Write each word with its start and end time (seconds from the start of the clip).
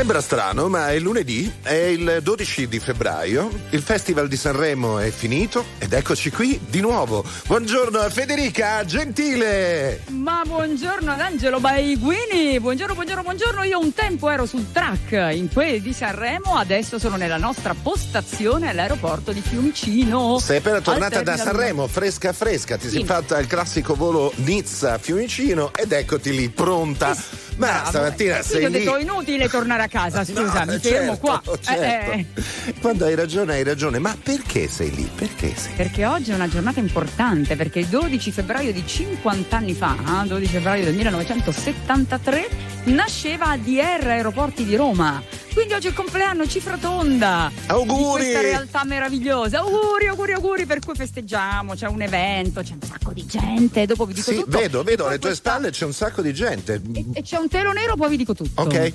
Sembra 0.00 0.22
strano, 0.22 0.68
ma 0.70 0.92
è 0.92 0.98
lunedì, 0.98 1.52
è 1.60 1.74
il 1.74 2.20
12 2.22 2.68
di 2.68 2.78
febbraio, 2.78 3.50
il 3.68 3.82
Festival 3.82 4.28
di 4.28 4.36
Sanremo 4.36 4.98
è 4.98 5.10
finito 5.10 5.62
ed 5.76 5.92
eccoci 5.92 6.30
qui 6.30 6.58
di 6.70 6.80
nuovo. 6.80 7.22
Buongiorno 7.46 7.98
a 7.98 8.08
Federica 8.08 8.82
Gentile! 8.86 10.00
Ma 10.08 10.40
buongiorno 10.46 11.12
ad 11.12 11.20
Angelo 11.20 11.60
Baiguini, 11.60 12.58
buongiorno, 12.58 12.94
buongiorno, 12.94 13.22
buongiorno. 13.22 13.62
Io 13.64 13.78
un 13.78 13.92
tempo 13.92 14.30
ero 14.30 14.46
sul 14.46 14.72
track 14.72 15.34
in 15.34 15.52
quelli 15.52 15.82
di 15.82 15.92
Sanremo, 15.92 16.56
adesso 16.56 16.98
sono 16.98 17.16
nella 17.16 17.36
nostra 17.36 17.74
postazione 17.74 18.70
all'aeroporto 18.70 19.32
di 19.32 19.42
Fiumicino. 19.42 20.38
Sei 20.38 20.56
appena 20.56 20.80
tornata 20.80 21.20
da 21.20 21.36
Sanremo, 21.36 21.86
fresca 21.86 22.32
fresca, 22.32 22.78
ti 22.78 22.88
sì. 22.88 22.94
sei 22.96 23.04
fatta 23.04 23.38
il 23.38 23.46
classico 23.46 23.94
volo 23.94 24.32
Nizza-Fiumicino 24.36 25.74
ed 25.74 25.92
eccoti 25.92 26.34
lì, 26.34 26.48
pronta. 26.48 27.14
Sì 27.14 27.49
ma 27.60 27.84
stamattina 27.84 28.38
eh, 28.38 28.42
sei. 28.42 28.60
Io 28.62 28.66
ho 28.66 28.70
detto 28.70 28.96
inutile 28.96 29.48
tornare 29.48 29.82
a 29.82 29.88
casa, 29.88 30.24
scusa, 30.24 30.64
no, 30.64 30.72
mi 30.72 30.78
fermo 30.78 31.12
certo, 31.12 31.18
qua. 31.18 31.42
Certo. 31.60 32.12
Eh, 32.12 32.26
eh. 32.64 32.74
Quando 32.80 33.04
hai 33.04 33.14
ragione, 33.14 33.54
hai 33.54 33.62
ragione, 33.62 33.98
ma 33.98 34.16
perché 34.20 34.66
sei 34.68 34.94
lì? 34.94 35.08
Perché 35.14 35.54
sei? 35.54 35.72
Perché 35.74 36.06
oggi 36.06 36.30
è 36.30 36.34
una 36.34 36.48
giornata 36.48 36.80
importante, 36.80 37.56
perché 37.56 37.80
il 37.80 37.86
12 37.86 38.32
febbraio 38.32 38.72
di 38.72 38.86
50 38.86 39.56
anni 39.56 39.74
fa, 39.74 39.96
12 40.26 40.44
eh, 40.44 40.48
febbraio 40.48 40.84
del 40.84 40.94
1973, 40.94 42.48
nasceva 42.84 43.48
ADR 43.50 44.06
Aeroporti 44.06 44.64
di 44.64 44.76
Roma. 44.76 45.22
Quindi 45.52 45.72
oggi 45.74 45.86
è 45.86 45.90
il 45.90 45.96
compleanno 45.96 46.46
cifra 46.46 46.76
tonda. 46.76 47.50
Auguri! 47.66 48.24
Di 48.24 48.30
questa 48.30 48.40
realtà 48.40 48.84
meravigliosa. 48.84 49.58
Auguri, 49.58 50.06
auguri, 50.06 50.32
auguri, 50.32 50.66
per 50.66 50.78
cui 50.78 50.94
festeggiamo, 50.94 51.74
c'è 51.74 51.88
un 51.88 52.02
evento, 52.02 52.62
c'è 52.62 52.72
un 52.72 52.82
sacco 52.82 53.12
di 53.12 53.26
gente, 53.26 53.86
dopo 53.86 54.04
vi 54.06 54.14
dico 54.14 54.30
sì, 54.30 54.38
tutto. 54.38 54.58
Vedo, 54.58 54.82
vedo, 54.82 55.06
alle 55.06 55.18
tue 55.18 55.34
spalle 55.34 55.70
c'è 55.70 55.84
un 55.84 55.92
sacco 55.92 56.22
di 56.22 56.32
gente. 56.32 56.80
E, 56.92 57.04
e 57.14 57.22
c'è 57.22 57.36
un 57.36 57.48
telo 57.48 57.72
nero, 57.72 57.96
poi 57.96 58.10
vi 58.10 58.16
dico 58.16 58.34
tutto. 58.34 58.62
Ok. 58.62 58.92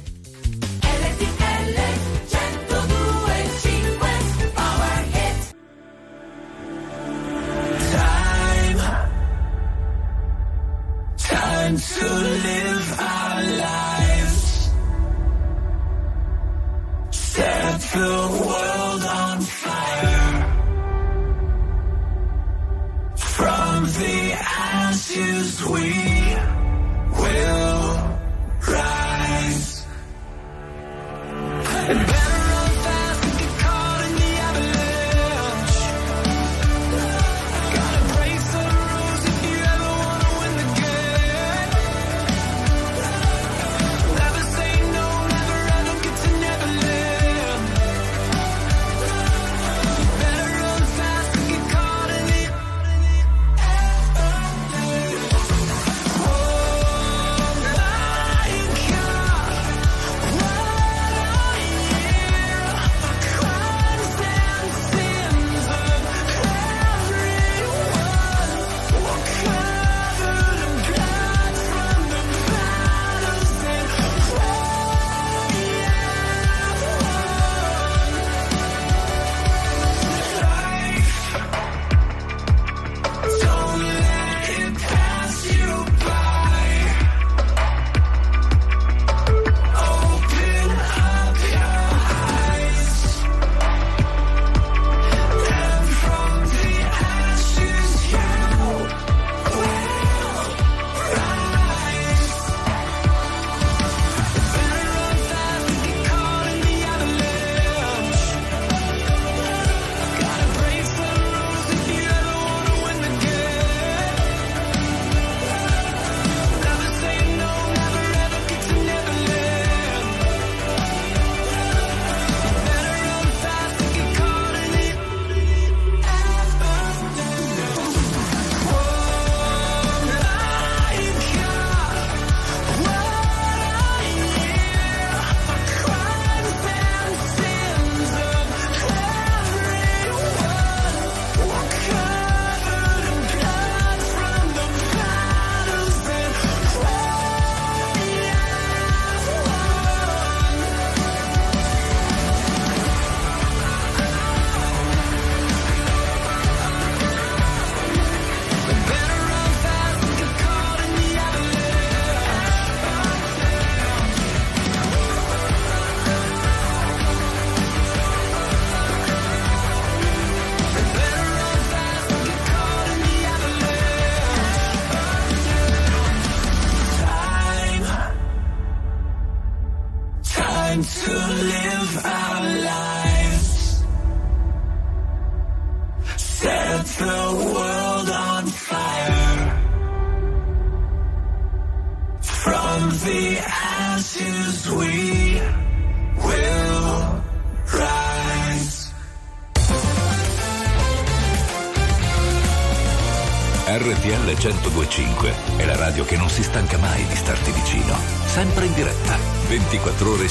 Time 11.17 11.77
to 11.79 12.05
live 12.05 12.99
our 12.99 13.24
Set 17.35 17.81
the 17.81 18.15
world 18.47 19.03
on 19.03 19.41
fire. 19.41 20.37
From 23.17 23.83
the 23.83 24.31
ashes 24.31 25.61
we 25.65 25.91
will 27.19 27.83
rise. 28.71 29.85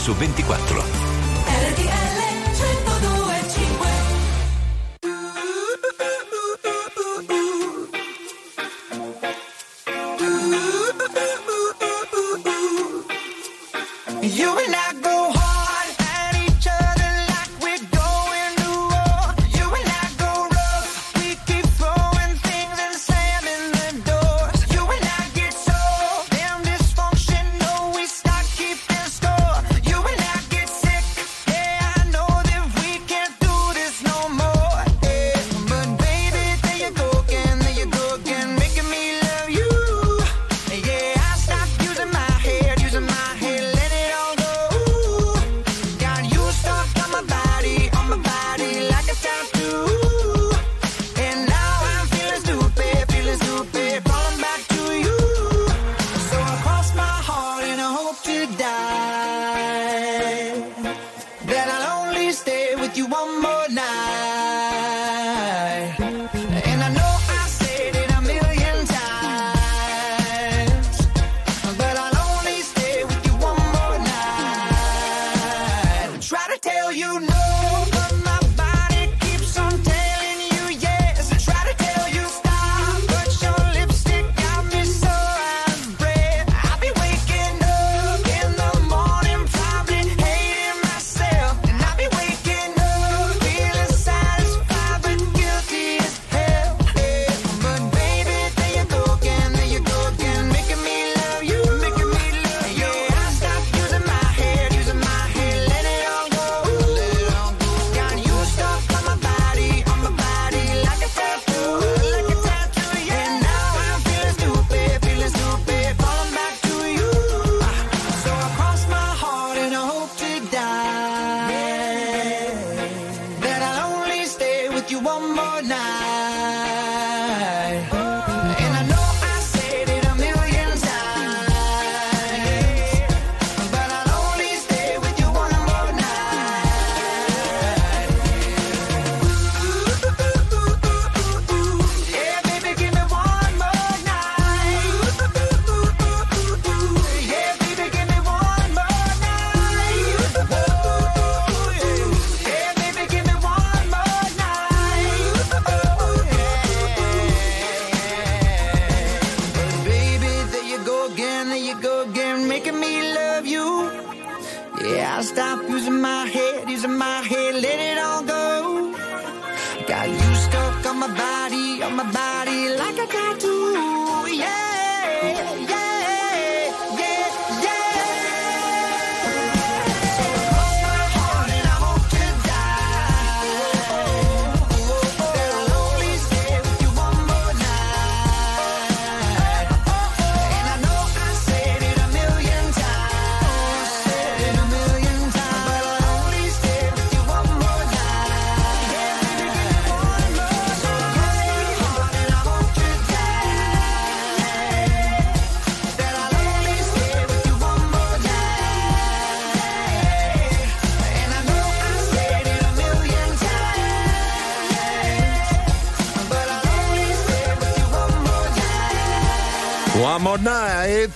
24 0.04 0.12
ore 0.12 0.12
su 0.12 0.14
24. 0.14 0.63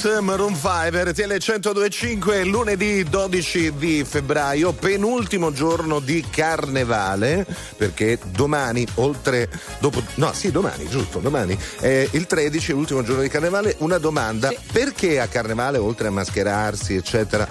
Night, 0.08 0.20
Maroon 0.20 0.54
5, 0.54 1.04
RTL 1.04 1.36
1025, 1.38 2.44
lunedì 2.44 3.04
12 3.04 3.74
di 3.74 4.04
febbraio, 4.04 4.72
penultimo 4.72 5.52
giorno 5.52 6.00
di 6.00 6.24
carnevale, 6.30 7.46
perché 7.76 8.18
domani, 8.24 8.86
oltre, 8.94 9.48
dopo, 9.80 10.02
no 10.14 10.32
sì 10.32 10.50
domani, 10.50 10.88
giusto, 10.88 11.18
domani, 11.18 11.58
è 11.80 12.08
il 12.12 12.26
13, 12.26 12.72
l'ultimo 12.72 13.02
giorno 13.02 13.22
di 13.22 13.28
carnevale, 13.28 13.76
una 13.78 13.98
domanda, 13.98 14.48
sì. 14.48 14.58
perché 14.72 15.20
a 15.20 15.26
carnevale, 15.26 15.78
oltre 15.78 16.08
a 16.08 16.10
mascherarsi, 16.10 16.94
eccetera, 16.94 17.46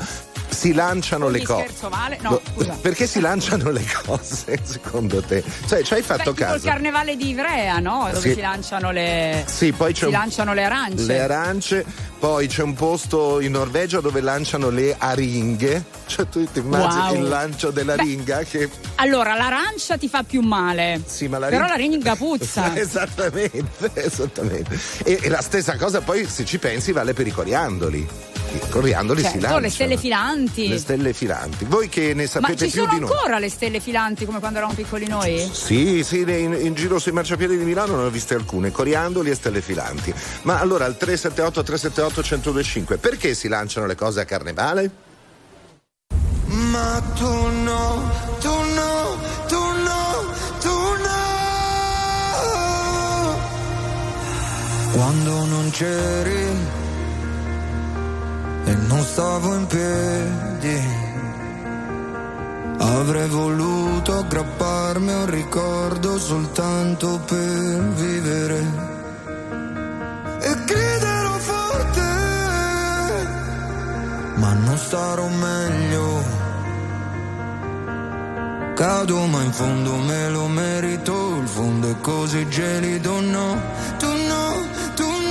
si 0.49 0.73
lanciano 0.73 1.29
le 1.29 1.43
cose. 1.43 1.67
Vale? 1.89 2.17
No, 2.21 2.41
no, 2.55 2.77
perché 2.81 3.05
si 3.05 3.19
lanciano 3.19 3.69
le 3.69 3.85
cose, 4.03 4.59
secondo 4.63 5.21
te? 5.21 5.43
Cioè, 5.67 5.83
ci 5.83 5.93
hai 5.93 6.01
fatto 6.01 6.33
Beh, 6.33 6.39
caso? 6.39 6.55
il 6.55 6.61
carnevale 6.63 7.15
di 7.15 7.29
Ivrea, 7.29 7.79
no? 7.79 8.07
Dove 8.11 8.29
sì. 8.29 8.33
si 8.33 8.41
lanciano 8.41 8.91
le. 8.91 9.43
Sì, 9.45 9.71
poi 9.71 9.93
c'è 9.93 9.99
si 9.99 10.05
un... 10.05 10.11
lanciano 10.11 10.53
le 10.53 10.63
arance. 10.63 11.05
Le 11.05 11.19
arance, 11.19 11.85
poi 12.19 12.47
c'è 12.47 12.63
un 12.63 12.73
posto 12.73 13.39
in 13.39 13.51
Norvegia 13.51 13.99
dove 13.99 14.21
lanciano 14.21 14.69
le 14.69 14.95
aringhe. 14.97 15.83
Cioè, 16.07 16.27
tu 16.27 16.43
ti 16.51 16.59
immagini 16.59 17.01
wow. 17.01 17.15
il 17.15 17.27
lancio 17.27 17.71
della 17.71 17.95
Beh, 17.95 18.45
che. 18.49 18.69
Allora, 18.95 19.35
l'arancia 19.35 19.97
ti 19.97 20.07
fa 20.07 20.23
più 20.23 20.41
male. 20.41 21.01
Sì, 21.05 21.27
ma 21.27 21.37
la 21.37 21.47
Però 21.47 21.65
ringa... 21.65 21.75
la 21.75 21.75
ringa 21.75 22.15
puzza. 22.15 22.75
esattamente, 22.77 23.91
esattamente. 23.93 24.79
E, 25.03 25.19
e, 25.21 25.29
la 25.29 25.41
stessa 25.41 25.75
cosa 25.75 26.01
poi, 26.01 26.25
se 26.25 26.45
ci 26.45 26.57
pensi, 26.57 26.91
vale 26.91 27.13
per 27.13 27.27
i 27.27 27.31
coriandoli. 27.31 28.07
I 28.53 28.69
coriandoli 28.69 29.21
certo, 29.21 29.37
si 29.37 29.41
lanciano. 29.41 29.61
le 29.61 29.69
stelle 29.69 29.97
filanti. 29.97 30.67
Le 30.69 30.77
stelle 30.77 31.13
filanti. 31.13 31.65
Voi 31.65 31.89
che 31.89 32.13
ne 32.13 32.27
sapete 32.27 32.51
Ma 32.51 32.57
ci 32.57 32.71
più 32.71 32.81
sono 32.81 32.93
di 32.93 32.99
noi? 32.99 33.09
ancora 33.11 33.39
le 33.39 33.49
stelle 33.49 33.79
filanti 33.79 34.25
come 34.25 34.39
quando 34.39 34.57
eravamo 34.59 34.77
piccoli 34.77 35.07
noi? 35.07 35.49
Sì, 35.51 36.03
sì, 36.03 36.21
in, 36.21 36.57
in, 36.59 36.73
giro 36.73 36.97
sui 36.97 37.11
marciapiedi 37.11 37.57
di 37.57 37.63
Milano 37.65 37.97
ne 37.97 38.03
ho 38.05 38.09
viste 38.09 38.35
alcune, 38.35 38.71
coriandoli 38.71 39.29
e 39.29 39.35
stelle 39.35 39.61
filanti. 39.61 40.13
Ma 40.43 40.59
allora 40.59 40.85
al 40.85 40.95
378 40.97 41.63
378 41.63 42.21
1025, 42.21 42.97
perché 42.97 43.33
si 43.33 43.47
lanciano 43.47 43.85
le 43.85 43.95
cose 43.95 44.21
a 44.21 44.25
carnevale? 44.25 44.89
Ma 46.47 47.01
tu 47.15 47.27
no, 47.27 48.11
tu 48.39 48.49
no, 48.49 49.17
tu 49.47 49.57
no, 49.57 50.33
tu 50.59 50.69
no. 50.69 51.25
Quando 54.93 55.45
non 55.45 55.69
c'eri 55.71 56.76
e 58.67 58.75
non 58.87 59.01
stavo 59.03 59.55
in 59.55 59.65
piedi. 59.65 60.79
Avrei 62.79 63.29
voluto 63.29 64.13
aggrapparmi 64.13 65.11
a 65.11 65.17
un 65.19 65.29
ricordo 65.29 66.19
soltanto 66.19 67.19
per 67.25 67.79
vivere. 67.95 68.59
E 70.41 70.55
griderò 70.65 71.37
forte, 71.51 72.09
ma 74.35 74.53
non 74.53 74.77
starò 74.77 75.27
meglio. 75.27 76.45
Cado 78.75 79.25
ma 79.25 79.41
in 79.41 79.51
fondo 79.51 79.95
me 79.95 80.29
lo 80.29 80.47
merito, 80.47 81.37
il 81.41 81.47
fondo 81.47 81.89
è 81.89 81.99
così 81.99 82.47
gelido, 82.47 83.19
no, 83.21 83.59
tu 83.97 84.05
no, 84.05 84.53
tu 84.93 85.03
no, 85.03 85.26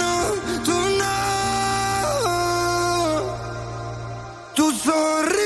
Tu 4.87 5.46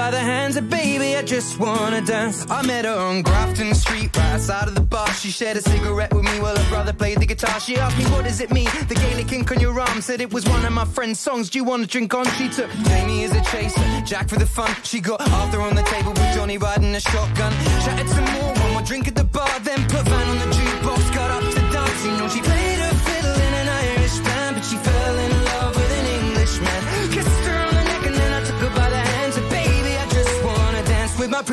by 0.00 0.10
the 0.10 0.18
hands. 0.18 0.56
of 0.56 0.70
baby, 0.70 1.14
I 1.14 1.22
just 1.22 1.58
wanna 1.58 2.00
dance. 2.00 2.46
I 2.50 2.62
met 2.66 2.86
her 2.86 2.98
on 3.08 3.20
Grafton 3.20 3.74
Street, 3.74 4.16
right 4.16 4.32
outside 4.34 4.66
of 4.66 4.74
the 4.74 4.86
bar. 4.94 5.10
She 5.12 5.30
shared 5.30 5.58
a 5.58 5.60
cigarette 5.60 6.12
with 6.14 6.24
me 6.24 6.36
while 6.40 6.56
her 6.56 6.68
brother 6.70 6.94
played 6.94 7.18
the 7.18 7.26
guitar. 7.26 7.60
She 7.60 7.76
asked 7.76 7.98
me, 7.98 8.04
what 8.12 8.24
does 8.24 8.40
it 8.40 8.50
mean? 8.50 8.70
The 8.88 8.94
Gaelic 8.94 9.30
ink 9.30 9.50
on 9.52 9.60
your 9.60 9.78
arm 9.78 10.00
said 10.00 10.22
it 10.22 10.32
was 10.32 10.44
one 10.48 10.64
of 10.64 10.72
my 10.72 10.86
friend's 10.86 11.20
songs. 11.20 11.50
Do 11.50 11.58
you 11.58 11.64
wanna 11.64 11.86
drink 11.86 12.14
on? 12.14 12.24
She 12.38 12.48
took 12.48 12.70
Jamie 12.88 13.24
as 13.24 13.32
a 13.40 13.42
chaser, 13.50 13.84
Jack 14.10 14.30
for 14.30 14.38
the 14.38 14.46
fun. 14.46 14.70
She 14.84 15.00
got 15.00 15.20
Arthur 15.38 15.60
on 15.60 15.74
the 15.76 15.86
table 15.94 16.12
with 16.12 16.34
Johnny 16.34 16.56
riding 16.56 16.94
a 16.94 17.00
shotgun. 17.00 17.52
Chatted 17.84 18.08
some 18.08 18.28
more, 18.36 18.54
one 18.54 18.72
more 18.72 18.82
drink 18.90 19.06
at 19.06 19.14
the 19.14 19.24
bar, 19.24 19.54
then 19.60 19.80
put 19.92 20.04
Van 20.08 20.28
on 20.32 20.38
the 20.38 20.59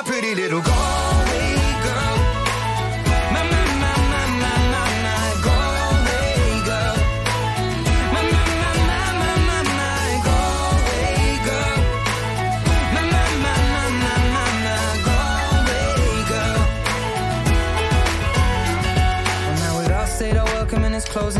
My 0.00 0.06
pretty 0.06 0.34
little 0.34 0.62
Galway 0.62 1.56
girl. 1.84 2.16
My, 3.04 3.20
my, 3.34 3.42
my, 3.52 3.92
my, 4.12 4.24
my, 4.40 4.54
my, 4.72 4.88
my 5.04 5.28
Galway 5.44 6.64
girl. 6.64 6.96
My, 8.14 8.22
my, 8.32 8.44
my, 8.60 8.72
my, 8.88 9.04
my, 9.20 9.34
my, 9.48 9.60
my 9.76 10.08
Galway 10.24 11.36
girl. 11.44 11.76
My, 12.94 13.02
my, 13.12 13.26
my, 13.44 13.56
my, 13.74 13.84
my, 14.00 14.16
my, 14.32 14.48
my 14.64 14.80
Galway 15.04 15.92
girl. 16.32 16.60
Well, 19.76 20.32
now 20.32 20.46
welcome 20.46 20.82
and 20.84 20.94
it's 20.94 21.08
closing 21.10 21.39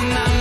My, 0.00 0.08
my, 0.08 0.14
my, 0.14 0.34
my, 0.34 0.39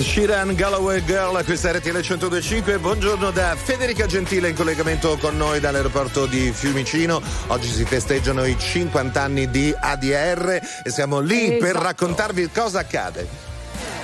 Ed 0.00 0.06
Sheeran, 0.06 0.54
Galloway 0.54 1.04
Girl, 1.04 1.44
questa 1.44 1.68
è 1.68 1.72
RTL 1.74 1.90
1025. 1.90 2.78
Buongiorno 2.78 3.30
da 3.32 3.54
Federica 3.54 4.06
Gentile 4.06 4.48
in 4.48 4.54
collegamento 4.56 5.18
con 5.18 5.36
noi 5.36 5.60
dall'aeroporto 5.60 6.24
di 6.24 6.52
Fiumicino. 6.52 7.20
Oggi 7.48 7.68
si 7.68 7.84
festeggiano 7.84 8.46
i 8.46 8.56
50 8.58 9.20
anni 9.20 9.50
di 9.50 9.74
ADR 9.78 10.58
e 10.84 10.90
siamo 10.90 11.20
lì 11.20 11.58
per 11.58 11.72
Esatto. 11.72 11.82
raccontarvi 11.84 12.48
cosa 12.50 12.78
accade. 12.78 13.28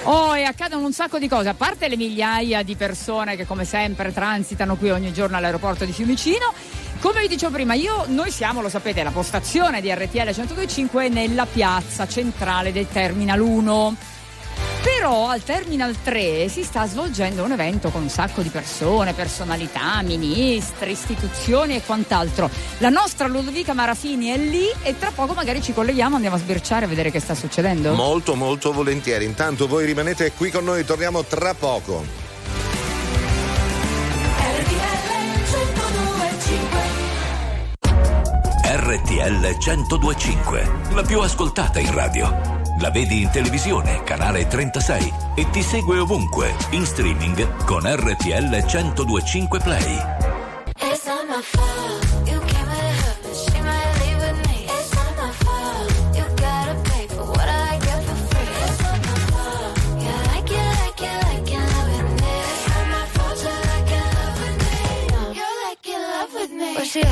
Oh, 0.02 0.36
e 0.36 0.42
accadono 0.42 0.84
un 0.84 0.92
sacco 0.92 1.18
di 1.18 1.28
cose, 1.28 1.48
a 1.48 1.54
parte 1.54 1.88
le 1.88 1.96
migliaia 1.96 2.62
di 2.62 2.76
persone 2.76 3.34
che 3.34 3.46
come 3.46 3.64
sempre 3.64 4.12
transitano 4.12 4.76
qui 4.76 4.90
ogni 4.90 5.14
giorno 5.14 5.38
all'aeroporto 5.38 5.86
di 5.86 5.92
Fiumicino. 5.92 6.52
Come 7.00 7.22
vi 7.22 7.28
dicevo 7.28 7.52
prima, 7.52 7.72
io, 7.72 8.04
noi 8.08 8.30
siamo, 8.30 8.60
lo 8.60 8.68
sapete, 8.68 9.02
la 9.02 9.10
postazione 9.12 9.80
di 9.80 9.90
RTL 9.90 10.18
1025 10.18 11.08
nella 11.08 11.46
piazza 11.46 12.06
centrale 12.06 12.70
del 12.70 12.86
Terminal 12.86 13.40
1. 13.40 13.96
Però 14.82 15.28
al 15.28 15.42
Terminal 15.42 15.94
3 16.02 16.48
si 16.48 16.62
sta 16.62 16.86
svolgendo 16.86 17.44
un 17.44 17.52
evento 17.52 17.90
con 17.90 18.02
un 18.02 18.08
sacco 18.08 18.42
di 18.42 18.48
persone, 18.48 19.12
personalità, 19.14 20.00
ministri, 20.02 20.92
istituzioni 20.92 21.76
e 21.76 21.82
quant'altro. 21.84 22.48
La 22.78 22.88
nostra 22.88 23.26
Ludovica 23.26 23.72
Marafini 23.72 24.28
è 24.28 24.36
lì 24.36 24.66
e 24.82 24.98
tra 24.98 25.10
poco 25.14 25.34
magari 25.34 25.62
ci 25.62 25.72
colleghiamo, 25.72 26.14
andiamo 26.14 26.36
a 26.36 26.38
sbirciare 26.38 26.84
a 26.84 26.88
vedere 26.88 27.10
che 27.10 27.20
sta 27.20 27.34
succedendo. 27.34 27.94
Molto 27.94 28.34
molto 28.34 28.72
volentieri. 28.72 29.24
Intanto 29.24 29.66
voi 29.66 29.84
rimanete 29.86 30.32
qui 30.32 30.50
con 30.50 30.64
noi, 30.64 30.84
torniamo 30.84 31.24
tra 31.24 31.54
poco. 31.54 32.24
RTL 38.78 39.56
1025, 39.58 40.72
la 40.94 41.02
più 41.02 41.20
ascoltata 41.20 41.80
in 41.80 41.92
radio. 41.92 42.65
La 42.78 42.90
vedi 42.90 43.22
in 43.22 43.30
televisione, 43.30 44.02
canale 44.04 44.46
36 44.46 45.12
e 45.34 45.48
ti 45.50 45.62
segue 45.62 45.98
ovunque, 45.98 46.54
in 46.70 46.84
streaming 46.84 47.64
con 47.64 47.82
RTL 47.84 48.50
1025 48.50 49.60
Play. 49.60 50.02
It's 50.80 51.06
not 51.06 51.26
my 51.26 51.40
fault. 51.42 51.86
Where 66.76 66.84
she 66.84 67.00
at? 67.00 67.10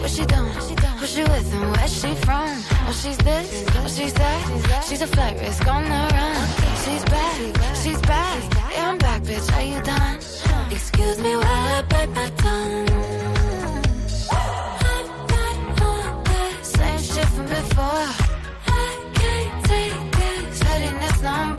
What 0.00 0.10
she 0.10 0.24
doing? 0.26 0.52
Who 0.98 1.06
she 1.06 1.22
with 1.22 1.54
and 1.54 1.70
where 1.70 1.88
she 1.88 2.14
from? 2.16 2.75
Oh, 2.88 2.92
she's 2.92 3.18
this, 3.18 3.64
oh, 3.74 3.88
she's 3.88 4.12
that. 4.14 4.84
She's 4.88 5.02
a 5.02 5.06
flight 5.08 5.36
risk 5.40 5.66
on 5.66 5.82
the 5.84 5.90
run. 5.90 6.48
She's 6.84 7.04
back, 7.04 7.36
she's 7.82 8.00
back. 8.02 8.42
Yeah, 8.72 8.90
I'm 8.90 8.98
back, 8.98 9.22
bitch. 9.22 9.52
Are 9.56 9.62
you 9.62 9.82
done? 9.82 10.16
Excuse 10.70 11.18
me 11.18 11.34
while 11.34 11.44
I 11.44 11.82
bite 11.82 12.10
my 12.10 12.30
tongue. 12.36 12.88
I'm 14.30 15.06
not 15.32 15.82
on 15.82 16.24
that 16.24 16.58
same 16.62 17.00
shit 17.00 17.28
from 17.34 17.46
before. 17.46 18.08
I 18.68 19.10
can't 19.14 19.64
take 19.64 20.12
this 20.12 20.62
pettiness 20.62 21.22
no 21.22 21.44
more. 21.44 21.55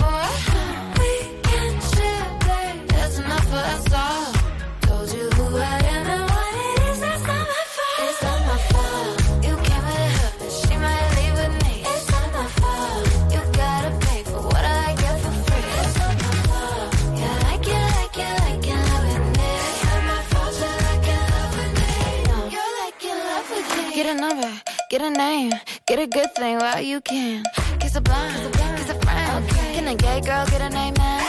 Number, 24.18 24.52
get 24.90 25.02
a 25.02 25.10
name, 25.10 25.52
get 25.86 26.00
a 26.00 26.08
good 26.08 26.34
thing 26.36 26.58
while 26.58 26.82
you 26.82 27.02
can. 27.02 27.44
Kiss 27.80 27.96
a 27.96 28.02
blind, 28.02 28.34
kiss 28.34 28.46
a 28.46 28.50
blind, 28.50 28.78
kiss 28.78 28.90
a 28.90 29.00
friend. 29.00 29.50
Can 29.50 29.74
Can 29.76 29.88
a 29.88 29.96
gay 29.96 30.22
girl 30.22 30.46
get 30.48 30.62
an 30.62 30.74
amen? 30.74 31.22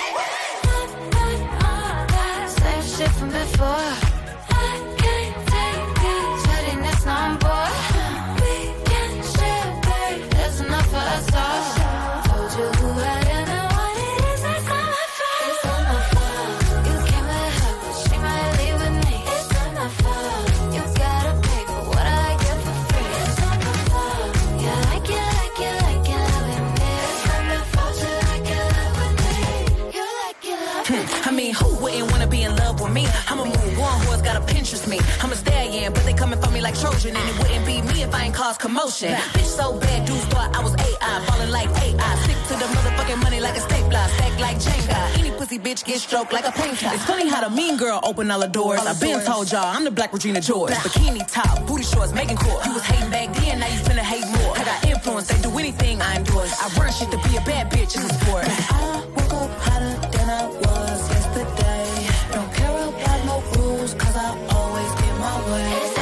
Same 2.48 2.82
shit 2.82 3.10
from 3.18 3.28
before. 3.28 3.90
I 4.50 4.72
can't 5.02 5.36
take 5.52 6.04
it. 6.14 6.26
Shutting 6.44 6.82
this 6.82 7.06
on 7.06 7.38
like 36.68 36.78
Trojan, 36.78 37.16
and 37.16 37.28
it 37.30 37.38
wouldn't 37.38 37.64
be 37.64 37.80
me 37.92 38.02
if 38.02 38.14
I 38.14 38.24
ain't 38.26 38.34
cause 38.34 38.58
commotion. 38.58 39.14
Bitch 39.32 39.44
so 39.44 39.78
bad, 39.80 40.06
dudes 40.06 40.24
thought 40.26 40.54
I 40.54 40.62
was 40.62 40.74
AI, 40.74 41.24
falling 41.26 41.50
like 41.50 41.68
AI. 41.84 42.12
Stick 42.24 42.36
to 42.48 42.54
the 42.62 42.68
motherfucking 42.74 43.22
money 43.22 43.40
like 43.40 43.56
a 43.56 43.60
stapler, 43.60 44.04
stack 44.16 44.38
like 44.38 44.58
Jenga. 44.58 45.18
Any 45.18 45.30
pussy 45.30 45.58
bitch 45.58 45.82
get 45.84 45.98
stroked 45.98 46.32
like 46.32 46.46
a 46.46 46.52
painter. 46.52 46.90
It's 46.92 47.04
funny 47.04 47.26
how 47.26 47.40
the 47.40 47.50
mean 47.54 47.78
girl 47.78 48.00
open 48.02 48.30
all 48.30 48.40
the 48.40 48.48
doors. 48.48 48.80
I've 48.80 49.00
been 49.00 49.24
told 49.24 49.50
y'all 49.50 49.64
I'm 49.64 49.84
the 49.84 49.90
black 49.90 50.12
Regina 50.12 50.42
George. 50.42 50.72
Bikini 50.72 51.24
top, 51.32 51.66
booty 51.66 51.84
shorts, 51.84 52.12
making 52.12 52.36
court. 52.36 52.66
You 52.66 52.74
was 52.74 52.82
hating 52.82 53.10
back 53.10 53.32
then, 53.36 53.60
now 53.60 53.68
you 53.68 53.80
finna 53.88 54.04
hate 54.12 54.26
more. 54.36 54.52
I 54.58 54.64
got 54.64 54.84
influence, 54.84 55.28
they 55.28 55.40
do 55.40 55.50
anything 55.58 56.02
I 56.02 56.16
endorse. 56.16 56.52
I 56.60 56.68
run 56.78 56.92
shit 56.92 57.10
to 57.12 57.18
be 57.28 57.36
a 57.36 57.40
bad 57.48 57.72
bitch 57.72 57.96
in 57.96 58.02
the 58.06 58.12
sport. 58.20 58.44
I 58.44 59.04
woke 59.16 59.32
up 59.40 59.50
hotter 59.64 59.94
than 60.12 60.28
I 60.28 60.46
was 60.46 61.00
yesterday. 61.14 61.88
Don't 62.32 62.52
care 62.52 62.88
about 62.92 63.20
no 63.24 63.36
rules, 63.56 63.94
cause 63.94 64.16
I 64.16 64.28
always 64.50 64.92
get 65.00 65.14
my 65.16 65.36
way. 65.52 65.97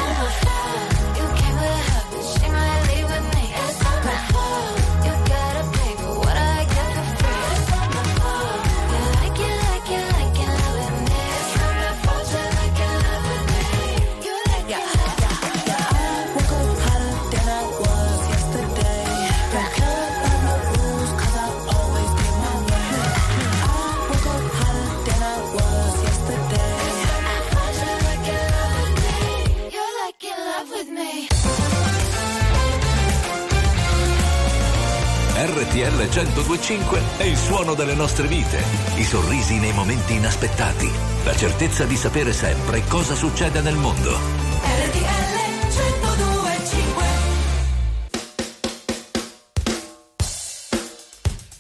RTL 35.76 36.08
1025 36.08 37.02
è 37.18 37.24
il 37.24 37.36
suono 37.36 37.74
delle 37.74 37.92
nostre 37.92 38.26
vite, 38.26 38.62
i 38.94 39.04
sorrisi 39.04 39.58
nei 39.58 39.74
momenti 39.74 40.14
inaspettati, 40.14 40.90
la 41.22 41.36
certezza 41.36 41.84
di 41.84 41.96
sapere 41.96 42.32
sempre 42.32 42.82
cosa 42.88 43.14
succede 43.14 43.60
nel 43.60 43.74
mondo. 43.74 44.12
RTL 44.12 45.34
1025 45.68 47.04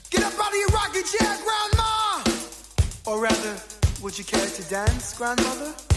Get 0.08 0.22
up 0.22 0.40
out 0.40 0.48
of 0.48 0.54
your 0.54 0.70
rocking 0.72 1.04
chair, 1.04 1.36
Grandma! 1.44 2.22
Or 3.04 3.20
rather, 3.20 3.60
would 4.00 4.16
you 4.16 4.24
care 4.24 4.48
to 4.48 4.62
dance, 4.70 5.14
Grandmother? 5.14 5.95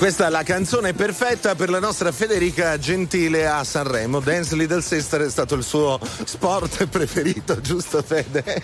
Questa 0.00 0.28
è 0.28 0.30
la 0.30 0.42
canzone 0.42 0.94
perfetta 0.94 1.54
per 1.54 1.68
la 1.68 1.78
nostra 1.78 2.10
Federica 2.10 2.78
Gentile 2.78 3.46
a 3.46 3.62
Sanremo. 3.64 4.20
Dance 4.20 4.56
Little 4.56 4.80
Sister 4.80 5.20
è 5.20 5.28
stato 5.28 5.54
il 5.54 5.62
suo 5.62 6.00
sport 6.24 6.86
preferito, 6.88 7.60
giusto 7.60 8.00
Fede? 8.02 8.62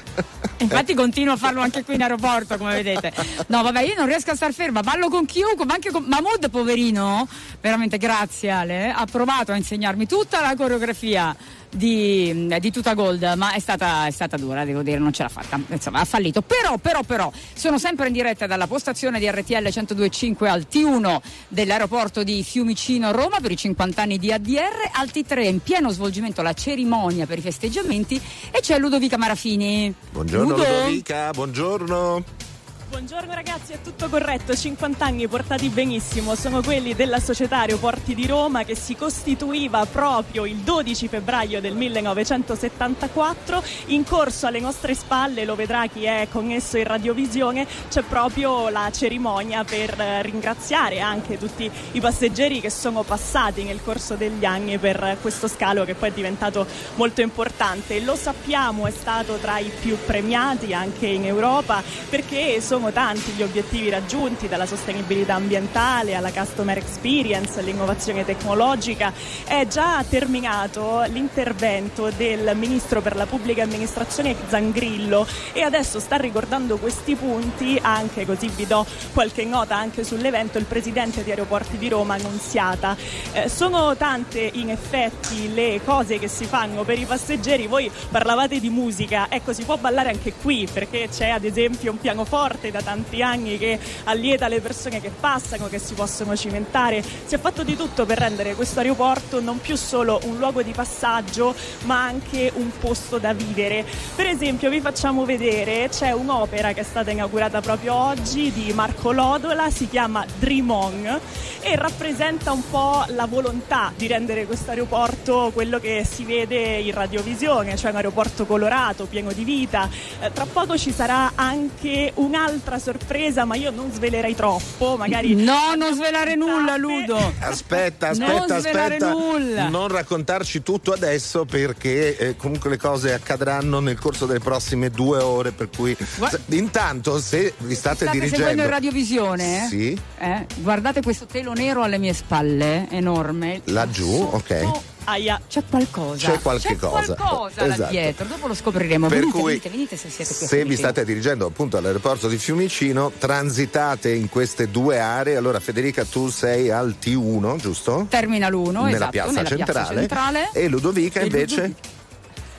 Infatti 0.56 0.94
continuo 0.94 1.34
a 1.34 1.36
farlo 1.36 1.60
anche 1.60 1.84
qui 1.84 1.96
in 1.96 2.00
aeroporto, 2.00 2.56
come 2.56 2.82
vedete. 2.82 3.12
No, 3.48 3.62
vabbè, 3.62 3.82
io 3.82 3.92
non 3.98 4.06
riesco 4.06 4.30
a 4.30 4.34
star 4.34 4.54
ferma, 4.54 4.80
ballo 4.80 5.10
con 5.10 5.26
chiunque, 5.26 5.66
ma 5.66 5.74
anche 5.74 5.90
con 5.90 6.04
Mahmood, 6.04 6.48
poverino. 6.48 7.28
Veramente 7.60 7.98
grazie 7.98 8.48
Ale, 8.48 8.90
ha 8.90 9.04
provato 9.04 9.52
a 9.52 9.56
insegnarmi 9.56 10.06
tutta 10.06 10.40
la 10.40 10.56
coreografia 10.56 11.36
di, 11.76 12.54
di 12.58 12.70
Tuta 12.70 12.94
Gold, 12.94 13.34
ma 13.36 13.52
è 13.52 13.58
stata, 13.58 14.06
è 14.06 14.10
stata 14.10 14.36
dura, 14.36 14.64
devo 14.64 14.82
dire, 14.82 14.98
non 14.98 15.12
ce 15.12 15.22
l'ha 15.22 15.28
fatta. 15.28 15.60
Insomma, 15.68 16.00
ha 16.00 16.04
fallito. 16.04 16.42
Però, 16.42 16.76
però, 16.78 17.02
però, 17.02 17.30
sono 17.54 17.78
sempre 17.78 18.08
in 18.08 18.12
diretta 18.12 18.46
dalla 18.46 18.66
postazione 18.66 19.18
di 19.18 19.30
RTL 19.30 19.66
102.5 19.66 20.46
al 20.46 20.66
T1 20.70 21.18
dell'aeroporto 21.48 22.22
di 22.22 22.42
Fiumicino 22.42 23.12
Roma 23.12 23.38
per 23.40 23.50
i 23.50 23.56
50 23.56 24.02
anni 24.02 24.18
di 24.18 24.32
ADR, 24.32 24.90
al 24.92 25.10
T3 25.12 25.44
in 25.44 25.60
pieno 25.60 25.90
svolgimento 25.90 26.42
la 26.42 26.52
cerimonia 26.52 27.26
per 27.26 27.38
i 27.38 27.42
festeggiamenti 27.42 28.20
e 28.50 28.60
c'è 28.60 28.78
Ludovica 28.78 29.16
Marafini. 29.16 29.94
Buongiorno 30.10 30.48
Ludo. 30.48 30.64
Ludovica, 30.64 31.30
buongiorno. 31.30 32.45
Buongiorno 32.88 33.34
ragazzi, 33.34 33.72
è 33.72 33.80
tutto 33.82 34.08
corretto, 34.08 34.54
50 34.54 35.04
anni 35.04 35.26
portati 35.26 35.68
benissimo, 35.68 36.36
sono 36.36 36.62
quelli 36.62 36.94
della 36.94 37.18
società 37.18 37.58
Aeroporti 37.58 38.14
di 38.14 38.26
Roma 38.28 38.62
che 38.62 38.76
si 38.76 38.94
costituiva 38.94 39.84
proprio 39.86 40.46
il 40.46 40.58
12 40.58 41.08
febbraio 41.08 41.60
del 41.60 41.74
1974, 41.74 43.62
in 43.86 44.04
corso 44.04 44.46
alle 44.46 44.60
nostre 44.60 44.94
spalle, 44.94 45.44
lo 45.44 45.56
vedrà 45.56 45.88
chi 45.88 46.04
è 46.04 46.28
connesso 46.30 46.78
in 46.78 46.84
radiovisione, 46.84 47.66
c'è 47.90 48.02
proprio 48.02 48.68
la 48.68 48.88
cerimonia 48.92 49.64
per 49.64 49.90
ringraziare 50.22 51.00
anche 51.00 51.38
tutti 51.38 51.68
i 51.92 52.00
passeggeri 52.00 52.60
che 52.60 52.70
sono 52.70 53.02
passati 53.02 53.64
nel 53.64 53.82
corso 53.82 54.14
degli 54.14 54.44
anni 54.44 54.78
per 54.78 55.18
questo 55.20 55.48
scalo 55.48 55.84
che 55.84 55.94
poi 55.94 56.10
è 56.10 56.12
diventato 56.12 56.64
molto 56.94 57.20
importante. 57.20 58.00
Lo 58.00 58.14
sappiamo, 58.14 58.86
è 58.86 58.92
stato 58.92 59.34
tra 59.38 59.58
i 59.58 59.72
più 59.80 59.98
premiati 60.06 60.72
anche 60.72 61.08
in 61.08 61.26
Europa 61.26 61.82
perché 62.08 62.60
sono 62.60 62.74
tanti 62.92 63.32
gli 63.32 63.42
obiettivi 63.42 63.90
raggiunti, 63.90 64.48
dalla 64.48 64.66
sostenibilità 64.66 65.34
ambientale 65.34 66.14
alla 66.14 66.30
customer 66.30 66.76
experience, 66.76 67.58
all'innovazione 67.58 68.24
tecnologica. 68.24 69.12
È 69.44 69.66
già 69.66 70.04
terminato 70.08 71.02
l'intervento 71.08 72.10
del 72.10 72.52
ministro 72.54 73.00
per 73.00 73.16
la 73.16 73.26
pubblica 73.26 73.62
amministrazione 73.62 74.34
Zangrillo 74.48 75.26
e 75.52 75.62
adesso 75.62 75.98
sta 75.98 76.16
ricordando 76.16 76.76
questi 76.76 77.14
punti 77.14 77.78
anche 77.80 78.26
così 78.26 78.48
vi 78.48 78.66
do 78.66 78.84
qualche 79.12 79.44
nota 79.44 79.76
anche 79.76 80.04
sull'evento 80.04 80.58
il 80.58 80.64
presidente 80.64 81.24
di 81.24 81.30
Aeroporti 81.30 81.78
di 81.78 81.88
Roma 81.88 82.14
Annunziata. 82.14 82.96
Eh, 83.32 83.48
sono 83.48 83.96
tante 83.96 84.50
in 84.54 84.70
effetti 84.70 85.52
le 85.52 85.80
cose 85.84 86.18
che 86.18 86.28
si 86.28 86.44
fanno 86.44 86.84
per 86.84 86.98
i 86.98 87.04
passeggeri, 87.04 87.66
voi 87.66 87.90
parlavate 88.10 88.60
di 88.60 88.70
musica, 88.70 89.26
ecco 89.28 89.52
si 89.52 89.64
può 89.64 89.76
ballare 89.76 90.10
anche 90.10 90.32
qui 90.32 90.68
perché 90.72 91.08
c'è 91.10 91.28
ad 91.28 91.44
esempio 91.44 91.90
un 91.90 91.98
pianoforte 91.98 92.65
da 92.70 92.82
tanti 92.82 93.22
anni 93.22 93.58
che 93.58 93.78
allieta 94.04 94.48
le 94.48 94.60
persone 94.60 95.00
che 95.00 95.10
passano, 95.10 95.68
che 95.68 95.78
si 95.78 95.94
possono 95.94 96.36
cimentare. 96.36 97.02
Si 97.02 97.34
è 97.34 97.38
fatto 97.38 97.62
di 97.62 97.76
tutto 97.76 98.06
per 98.06 98.18
rendere 98.18 98.54
questo 98.54 98.80
aeroporto 98.80 99.40
non 99.40 99.60
più 99.60 99.76
solo 99.76 100.20
un 100.24 100.36
luogo 100.38 100.62
di 100.62 100.72
passaggio, 100.72 101.54
ma 101.84 102.02
anche 102.02 102.52
un 102.54 102.70
posto 102.78 103.18
da 103.18 103.32
vivere. 103.32 103.84
Per 104.14 104.26
esempio, 104.26 104.70
vi 104.70 104.80
facciamo 104.80 105.24
vedere, 105.24 105.88
c'è 105.88 106.12
un'opera 106.12 106.72
che 106.72 106.80
è 106.80 106.84
stata 106.84 107.10
inaugurata 107.10 107.60
proprio 107.60 107.94
oggi 107.94 108.52
di 108.52 108.72
Marco 108.72 109.12
Lodola, 109.12 109.70
si 109.70 109.88
chiama 109.88 110.24
Dream 110.38 110.70
On 110.70 111.20
e 111.60 111.74
rappresenta 111.74 112.52
un 112.52 112.62
po' 112.70 113.04
la 113.08 113.26
volontà 113.26 113.92
di 113.96 114.06
rendere 114.06 114.46
questo 114.46 114.70
aeroporto 114.70 115.50
quello 115.52 115.78
che 115.80 116.06
si 116.08 116.24
vede 116.24 116.78
in 116.78 116.92
radiovisione, 116.92 117.76
cioè 117.76 117.90
un 117.90 117.96
aeroporto 117.96 118.46
colorato, 118.46 119.06
pieno 119.06 119.32
di 119.32 119.44
vita. 119.44 119.88
Eh, 120.20 120.32
tra 120.32 120.46
poco 120.46 120.76
ci 120.78 120.92
sarà 120.92 121.32
anche 121.34 122.12
un'altra 122.14 122.55
sorpresa, 122.78 123.44
ma 123.44 123.54
io 123.56 123.70
non 123.70 123.90
svelerei 123.92 124.34
troppo, 124.34 124.96
magari 124.96 125.34
No, 125.34 125.74
non 125.76 125.94
svelare 125.94 126.34
nulla, 126.34 126.76
Ludo. 126.76 127.16
Aspetta, 127.40 128.12
Non 128.12 128.22
aspetta, 128.30 128.58
svelare 128.60 128.96
aspetta. 128.96 129.10
nulla. 129.12 129.68
Non 129.68 129.88
raccontarci 129.88 130.62
tutto 130.62 130.92
adesso 130.92 131.44
perché 131.44 132.16
eh, 132.16 132.36
comunque 132.36 132.70
le 132.70 132.76
cose 132.78 133.12
accadranno 133.12 133.80
nel 133.80 133.98
corso 133.98 134.26
delle 134.26 134.40
prossime 134.40 134.90
due 134.90 135.18
ore. 135.22 135.52
Per 135.52 135.68
cui 135.74 135.96
Gua- 136.16 136.28
se- 136.30 136.40
intanto, 136.50 137.20
se 137.20 137.54
vi 137.58 137.74
state, 137.74 137.96
State 137.96 138.10
dirigendo. 138.12 138.36
seguendo 138.36 138.62
in 138.62 138.68
radiovisione? 138.70 139.66
Sì. 139.68 139.98
Eh, 140.18 140.46
guardate 140.56 141.02
questo 141.02 141.26
telo 141.26 141.52
nero 141.52 141.82
alle 141.82 141.98
mie 141.98 142.12
spalle, 142.12 142.86
enorme. 142.90 143.60
Laggiù, 143.64 144.28
ok. 144.32 144.68
Aia. 145.08 145.40
C'è 145.48 145.62
qualcosa. 145.68 146.30
C'è 146.32 146.40
qualche 146.40 146.76
cosa. 146.76 147.14
qualcosa 147.14 147.66
là 147.66 147.74
Esatto. 147.74 147.90
dietro, 147.90 148.26
dopo 148.26 148.46
lo 148.48 148.54
scopriremo. 148.54 149.06
Per 149.08 149.18
venite, 149.18 149.38
cui, 149.38 149.44
venite, 149.52 149.68
venite 149.70 149.96
se 149.96 150.08
siete 150.10 150.34
qui. 150.36 150.46
se 150.46 150.64
vi 150.64 150.76
state 150.76 151.04
dirigendo 151.04 151.46
appunto 151.46 151.76
all'aeroporto 151.76 152.28
di 152.28 152.36
Fiumicino, 152.38 153.12
transitate 153.16 154.12
in 154.12 154.28
queste 154.28 154.70
due 154.70 154.98
aree. 154.98 155.36
Allora, 155.36 155.60
Federica, 155.60 156.04
tu 156.04 156.28
sei 156.28 156.70
al 156.70 156.96
T1, 157.00 157.56
giusto? 157.56 158.06
Termina 158.10 158.48
l'uno, 158.48 158.82
nella 158.84 158.96
esatto, 158.96 159.10
piazza, 159.10 159.30
nella 159.32 159.48
centrale. 159.48 159.72
piazza 159.88 159.98
centrale. 160.00 160.50
E 160.52 160.68
Ludovica 160.68 161.20
E 161.20 161.24
invece. 161.24 161.54
Ludovica. 161.54 161.88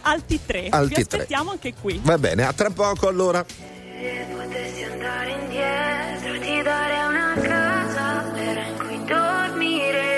Al 0.02 0.24
T3, 0.30 0.68
Al 0.70 0.88
vi 0.88 0.94
T3. 0.96 1.00
aspettiamo 1.02 1.52
anche 1.52 1.74
qui. 1.82 2.00
Va 2.02 2.18
bene, 2.18 2.46
a 2.46 2.54
tra 2.54 2.70
poco 2.70 3.10
allora. 3.10 3.44
Se 3.48 4.26
potessi 4.34 4.84
andare 4.84 5.32
indietro, 5.32 6.40
ti 6.40 6.62
darei 6.64 7.08
una 7.10 7.34
casa 7.42 8.32
vera 8.34 8.66
in 8.68 8.78
cui 8.78 9.04
dormire. 9.06 10.17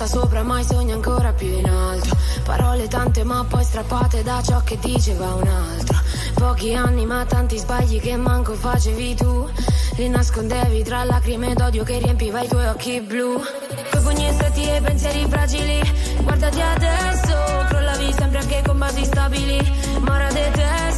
Testa 0.00 0.06
sopra, 0.06 0.42
mai 0.42 0.64
sogni 0.64 0.92
ancora 0.92 1.32
più 1.32 1.48
in 1.48 1.68
alto. 1.68 2.16
Parole 2.44 2.88
tante 2.88 3.22
ma 3.22 3.44
poi 3.46 3.62
strappate 3.62 4.22
da 4.22 4.42
ciò 4.42 4.62
che 4.62 4.78
diceva 4.78 5.34
un 5.34 5.46
altro. 5.46 5.98
Pochi 6.34 6.74
anni 6.74 7.04
ma 7.04 7.24
tanti 7.26 7.58
sbagli 7.58 8.00
che 8.00 8.16
manco 8.16 8.54
facevi 8.54 9.14
tu. 9.14 9.48
Li 9.96 10.08
nascondevi 10.08 10.82
tra 10.84 11.04
lacrime 11.04 11.54
d'odio 11.54 11.84
che 11.84 11.98
riempiva 11.98 12.40
i 12.40 12.48
tuoi 12.48 12.66
occhi 12.66 13.00
blu. 13.00 13.42
Coi 13.90 14.00
pugni 14.00 14.32
stretti 14.32 14.62
e 14.70 14.80
pensieri 14.80 15.26
fragili. 15.28 15.80
Guardati 16.22 16.60
adesso, 16.62 17.36
crollavi 17.68 18.12
sempre 18.16 18.38
anche 18.38 18.62
con 18.64 18.78
basi 18.78 19.04
stabili. 19.04 19.58
Ma 20.00 20.14
ora 20.14 20.28
detesto 20.32 20.89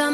fa 0.00 0.08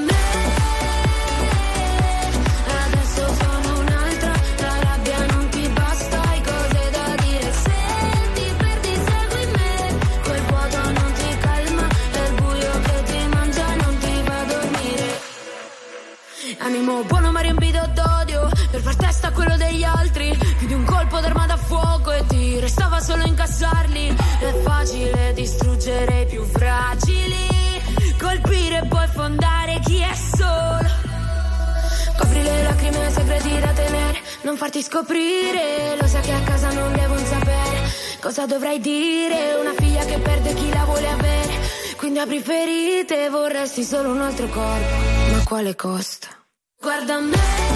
dormire. 14.44 15.20
Animo 16.59 17.05
buono 17.05 17.31
ma 17.31 17.40
riempito 17.40 17.79
d'odio 17.94 18.49
Per 18.70 18.81
far 18.81 18.96
testa 18.96 19.29
a 19.29 19.31
quello 19.31 19.57
degli 19.57 19.85
altri. 19.85 20.37
Più 20.59 20.66
di 20.66 20.75
un 20.75 20.85
colpo 20.85 21.20
d'arma 21.20 21.46
da 21.46 21.57
fuoco 21.57 22.12
E 22.12 22.27
ti 22.27 22.59
restava 22.59 23.01
solo 23.01 23.25
incassarli. 23.25 24.16
È 24.40 24.53
facile 24.62 25.33
distruggere 25.35 26.22
i 26.22 26.27
più 26.27 26.42
fragili 26.44 27.46
Colpire 28.18 28.79
e 28.79 28.87
poi 28.87 29.07
fondare 29.09 29.45
Copri 32.18 32.42
le 32.42 32.62
lacrime 32.62 33.11
segreti 33.11 33.61
da 33.61 33.72
tenere 33.72 34.18
Non 34.42 34.57
farti 34.57 34.83
scoprire 34.83 35.96
Lo 36.00 36.07
sai 36.07 36.22
che 36.22 36.33
a 36.33 36.40
casa 36.40 36.72
non 36.72 36.92
devo 36.92 37.16
sapere 37.18 38.07
Cosa 38.20 38.44
dovrai 38.46 38.81
dire? 38.81 39.55
Una 39.61 39.72
figlia 39.72 40.05
che 40.05 40.18
perde 40.18 40.52
chi 40.55 40.68
la 40.70 40.85
vuole 40.85 41.09
avere. 41.09 41.55
Quindi 41.96 42.18
apri 42.18 42.40
ferite 42.40 43.29
Vorresti 43.29 43.85
solo 43.85 44.11
un 44.11 44.20
altro 44.20 44.48
corpo. 44.48 45.33
Ma 45.33 45.44
quale 45.44 45.76
costo? 45.76 46.26
Guarda 46.81 47.20
me 47.20 47.75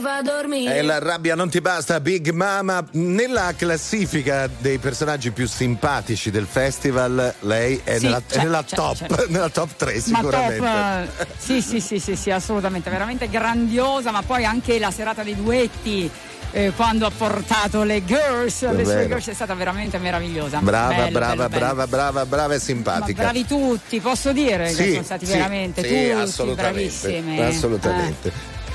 Fa 0.00 0.22
dormire. 0.22 0.76
E 0.76 0.82
la 0.82 0.98
rabbia 0.98 1.34
non 1.34 1.48
ti 1.50 1.60
basta, 1.60 2.00
Big 2.00 2.30
Mama. 2.30 2.84
Nella 2.92 3.52
classifica 3.56 4.48
dei 4.58 4.78
personaggi 4.78 5.30
più 5.30 5.46
simpatici 5.46 6.30
del 6.30 6.46
festival, 6.50 7.34
lei 7.40 7.80
è 7.84 7.98
Sì, 7.98 8.04
nella, 8.04 8.22
è 8.28 8.36
nella 8.38 8.64
c'è, 8.64 8.76
top, 8.76 8.96
c'è. 9.06 9.24
nella 9.28 9.48
top 9.48 9.70
3 9.76 9.94
Ma 9.94 10.00
sicuramente. 10.00 10.58
top, 10.58 11.26
sì, 11.38 11.60
sì, 11.60 11.80
sì, 11.80 11.98
sì, 11.98 12.16
sì, 12.16 12.30
assolutamente, 12.30 12.88
veramente 12.90 13.28
grandiosa, 13.28 14.10
ma 14.10 14.22
poi 14.22 14.44
anche 14.44 14.78
la 14.78 14.90
serata 14.90 15.22
dei 15.22 15.36
duetti. 15.36 16.10
eh, 16.52 16.72
quando 16.74 17.06
ha 17.06 17.12
portato 17.16 17.84
le 17.84 18.04
girls, 18.04 18.68
le 18.72 18.84
sue 18.84 19.06
girls 19.06 19.28
è 19.28 19.34
stata 19.34 19.54
veramente 19.54 19.98
meravigliosa. 19.98 20.58
Brava, 20.58 20.94
Bello, 20.94 21.10
brava, 21.10 21.34
bello, 21.34 21.48
bello. 21.48 21.58
brava, 21.58 21.86
brava, 21.86 22.26
brava 22.26 22.52
e 22.54 22.56
Ma 22.56 22.62
simpatica. 22.62 23.22
bravi 23.22 23.46
tutti, 23.46 24.00
posso 24.00 24.32
dire 24.32 24.64
che 24.72 24.82
Sì, 24.82 24.90
sono 24.90 25.02
stati 25.04 25.26
sì, 25.26 25.32
veramente 25.32 25.82
sì, 25.82 25.88
tutti 25.88 26.10
assolutamente, 26.10 26.72
bravissimi. 26.72 27.40
Assolutamente. 27.40 28.28
Eh. 28.28 28.32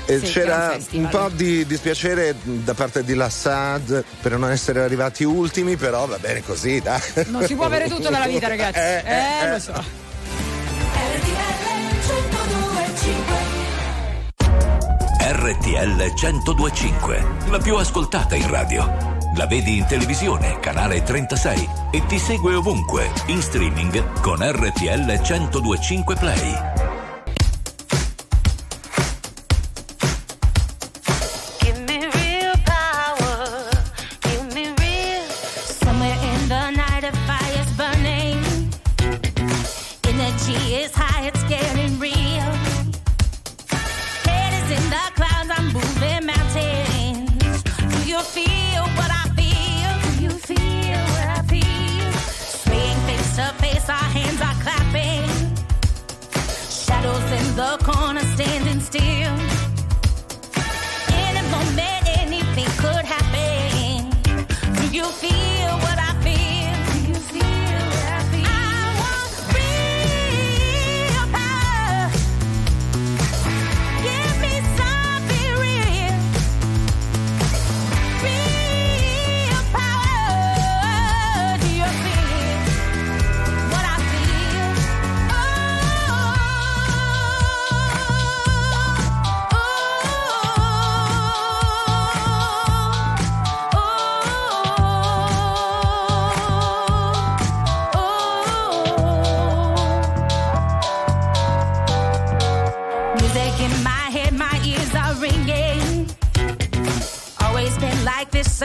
E 0.08 0.20
Sì, 0.20 0.26
c'era 0.26 0.76
un 0.92 1.08
po' 1.08 1.28
di 1.32 1.66
dispiacere 1.66 2.36
da 2.42 2.74
parte 2.74 3.02
di 3.02 3.14
Lassad 3.14 4.04
per 4.20 4.38
non 4.38 4.50
essere 4.50 4.80
arrivati 4.82 5.24
ultimi, 5.24 5.76
però 5.76 6.06
va 6.06 6.18
bene 6.18 6.42
così, 6.44 6.80
dai. 6.80 7.00
Non 7.26 7.44
si 7.44 7.54
può 7.56 7.64
avere 7.64 7.88
tutto 7.88 8.08
nella 8.08 8.26
vita, 8.26 8.46
ragazzi. 8.46 8.78
Eh, 8.78 9.02
Eh, 9.04 9.12
eh, 9.12 9.44
eh. 9.44 9.50
lo 9.50 9.58
so. 9.58 10.04
RTL 15.18 16.12
1025, 16.14 17.26
la 17.50 17.58
più 17.58 17.74
ascoltata 17.76 18.34
in 18.36 18.48
radio. 18.48 19.14
La 19.36 19.46
vedi 19.46 19.76
in 19.78 19.86
televisione, 19.86 20.58
canale 20.60 21.02
36 21.02 21.68
e 21.90 22.06
ti 22.06 22.18
segue 22.18 22.54
ovunque, 22.54 23.10
in 23.26 23.42
streaming 23.42 24.20
con 24.20 24.38
RTL 24.40 25.20
1025 25.20 26.14
Play. 26.14 26.95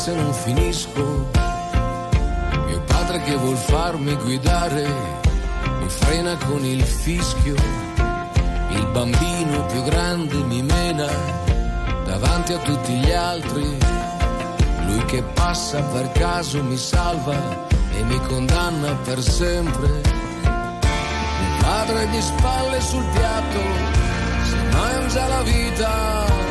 se 0.00 0.14
non 0.14 0.32
finisco. 0.32 1.28
Mio 2.66 2.80
padre 2.86 3.20
che 3.20 3.36
vuol 3.36 3.56
farmi 3.56 4.14
guidare 4.14 4.88
mi 5.78 5.88
frena 5.90 6.38
con 6.38 6.64
il 6.64 6.82
fischio. 6.82 7.54
Il 8.70 8.86
bambino 8.92 9.66
più 9.66 9.82
grande 9.82 10.36
mi 10.44 10.62
mena 10.62 11.06
davanti 12.06 12.54
a 12.54 12.58
tutti 12.60 12.92
gli 12.94 13.12
altri. 13.12 13.76
Lui 14.86 15.04
che 15.04 15.22
passa 15.34 15.82
per 15.82 16.10
caso 16.12 16.62
mi 16.62 16.78
salva 16.78 17.68
e 17.94 18.02
mi 18.04 18.18
condanna 18.26 18.94
per 19.04 19.22
sempre. 19.22 19.88
Mio 21.40 21.56
padre 21.60 22.08
di 22.08 22.22
spalle 22.22 22.80
sul 22.80 23.04
piatto 23.12 23.60
si 24.44 24.56
mangia 24.72 25.28
la 25.28 25.42
vita 25.42 26.49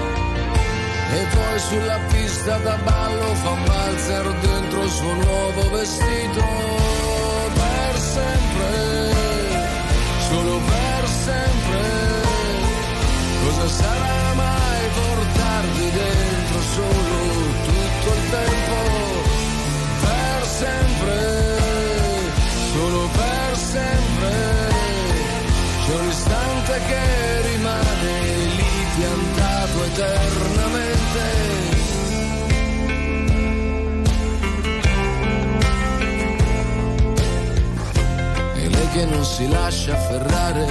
e 1.11 1.25
poi 1.33 1.59
sulla 1.59 1.99
pista 2.11 2.57
da 2.57 2.77
ballo 2.83 3.33
fa 3.35 3.49
un 3.49 3.63
valzer 3.65 4.31
dentro 4.41 4.83
il 4.83 4.91
suo 4.91 5.13
nuovo 5.13 5.69
vestito 5.71 6.45
per 7.53 7.97
sempre, 7.97 9.13
solo 10.29 10.59
per 10.59 11.07
sempre. 11.07 11.81
Cosa 13.43 13.67
sarà 13.67 14.33
mai 14.35 14.81
portarvi 14.93 15.91
dentro 15.91 16.61
solo 16.75 17.17
tutto 17.65 18.13
il 18.13 18.29
tempo? 18.29 18.77
Per 20.01 20.45
sempre, 20.45 21.57
solo 22.73 23.09
per 23.17 23.57
sempre. 23.57 24.33
C'è 25.85 25.95
un 25.95 26.07
istante 26.07 26.79
che 26.87 27.41
rimane 27.49 28.21
lì 28.57 28.87
piantato 28.95 29.83
eternamente. 29.85 30.98
E 38.55 38.69
lei 38.69 38.87
che 38.93 39.05
non 39.05 39.23
si 39.23 39.47
lascia 39.49 39.93
afferrare, 39.93 40.67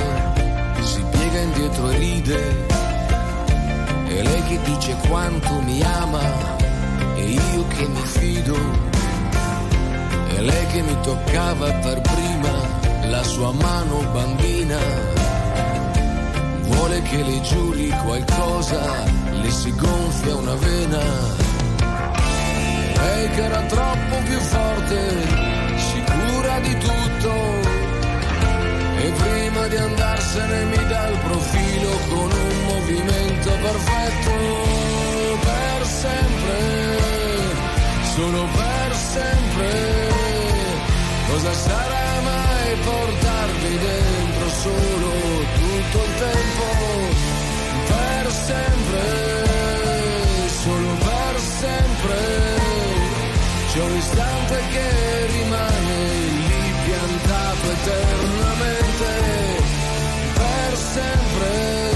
si 0.82 1.02
piega 1.10 1.40
indietro 1.40 1.90
e 1.90 1.98
ride. 1.98 2.66
E 4.08 4.22
lei 4.22 4.42
che 4.44 4.60
dice 4.64 4.96
quanto 5.08 5.60
mi 5.62 5.82
ama, 5.82 6.22
e 7.16 7.24
io 7.24 7.66
che 7.68 7.86
mi 7.86 8.02
fido. 8.04 8.56
E 10.28 10.40
lei 10.40 10.66
che 10.66 10.82
mi 10.82 10.96
toccava 11.02 11.72
per 11.72 12.00
prima 12.00 13.08
la 13.08 13.22
sua 13.22 13.52
mano 13.52 14.02
bambina. 14.12 14.78
Vuole 16.62 17.02
che 17.02 17.22
le 17.22 17.40
giuri 17.40 17.88
qualcosa, 18.04 19.04
le 19.42 19.50
si 19.50 19.74
gonfia 19.74 20.34
una 20.36 20.54
vena. 20.54 21.02
Lei 23.00 23.30
che 23.30 23.42
era 23.42 23.62
troppo 23.62 24.16
più 24.24 24.38
forte, 24.38 24.98
sicura 25.76 26.58
di 26.60 26.76
tutto. 26.78 27.32
E 29.02 29.12
prima 29.22 29.66
di 29.68 29.76
andarsene 29.76 30.64
mi 30.64 30.86
dà 30.88 31.08
il 31.08 31.18
profilo 31.18 31.90
con 32.08 32.30
un 32.32 32.64
movimento 32.66 33.50
perfetto. 33.66 34.32
Per 35.48 35.86
sempre, 35.86 36.60
solo 38.14 38.46
per 38.60 38.96
sempre. 39.14 40.08
Cosa 41.30 41.52
sarà 41.52 42.20
mai 42.22 42.76
portarvi 42.84 43.78
dentro 43.78 44.48
solo 44.48 45.10
tutto 45.58 46.04
il 46.04 46.14
tempo? 46.18 47.17
Sempre, 48.48 49.04
solo 50.62 50.90
per 51.04 51.38
sempre. 51.38 52.16
C'è 53.70 53.80
un 53.82 53.94
istante 53.94 54.56
che 54.70 55.26
rimane 55.26 55.96
lì 56.48 56.74
piantato 56.86 57.70
eternamente. 57.76 59.10
Per 60.32 60.76
sempre, 60.78 61.92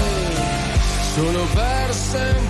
solo 1.15 1.43
per 1.55 1.93
sempre. 1.95 2.42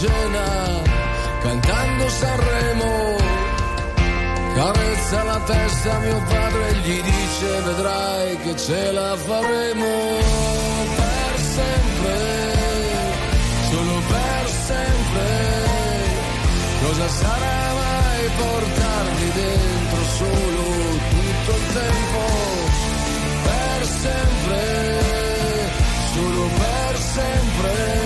Cena, 0.00 0.82
cantando 1.42 2.08
Sanremo. 2.08 3.16
Carezza 4.54 5.22
la 5.22 5.40
testa 5.40 5.96
a 5.96 5.98
mio 5.98 6.22
padre 6.28 6.68
e 6.68 6.74
gli 6.82 7.02
dice 7.02 7.60
vedrai 7.64 8.36
che 8.38 8.56
ce 8.56 8.92
la 8.92 9.16
faremo 9.16 9.92
per 11.00 11.32
sempre, 11.56 12.18
solo 13.70 13.96
per 14.12 14.44
sempre. 14.68 15.28
Cosa 16.84 17.08
sarà 17.08 17.58
mai 17.82 18.22
portarmi 18.40 19.30
dentro 19.42 20.02
solo 20.20 20.64
tutto 21.14 21.50
il 21.60 21.66
tempo? 21.80 22.22
Per 23.48 23.86
sempre, 24.02 24.64
solo 26.14 26.48
per 26.60 26.96
sempre. 26.96 28.05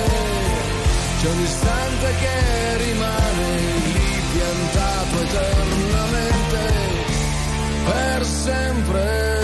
C'è 1.21 1.29
un 1.29 1.41
istante 1.43 2.14
che 2.18 2.77
rimane 2.83 3.57
lì 3.85 4.21
piantato 4.33 5.21
eternamente. 5.21 6.59
Per 7.85 8.25
sempre, 8.25 9.43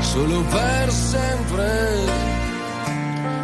solo 0.00 0.40
per 0.42 0.90
sempre. 0.90 2.22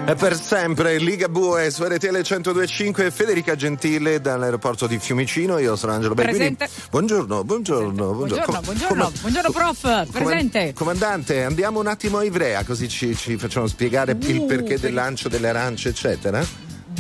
E 0.06 0.14
per 0.16 0.34
sempre 0.40 0.98
Ligabue 0.98 1.70
su 1.70 1.84
RTL 1.84 2.08
1025 2.08 3.12
Federica 3.12 3.54
Gentile 3.54 4.20
dall'aeroporto 4.20 4.88
di 4.88 4.98
Fiumicino. 4.98 5.58
Io 5.58 5.76
sono 5.76 5.92
Angelo 5.92 6.14
Bergini. 6.14 6.56
Presente. 6.56 6.68
Buongiorno, 6.90 7.44
buongiorno, 7.44 8.12
Buongiorno, 8.12 8.44
Com- 8.44 8.60
buongiorno, 8.64 9.04
com- 9.04 9.12
buongiorno 9.20 9.50
prof, 9.52 10.10
presente. 10.10 10.72
Comandante, 10.72 11.44
andiamo 11.44 11.78
un 11.78 11.86
attimo 11.86 12.18
a 12.18 12.24
Ivrea 12.24 12.64
così 12.64 12.88
ci, 12.88 13.14
ci 13.14 13.36
facciamo 13.36 13.68
spiegare 13.68 14.16
il 14.18 14.38
Uh, 14.38 14.46
perché 14.46 14.70
per- 14.70 14.80
del 14.80 14.94
lancio 14.94 15.28
delle 15.28 15.48
arance, 15.48 15.90
eccetera. 15.90 16.44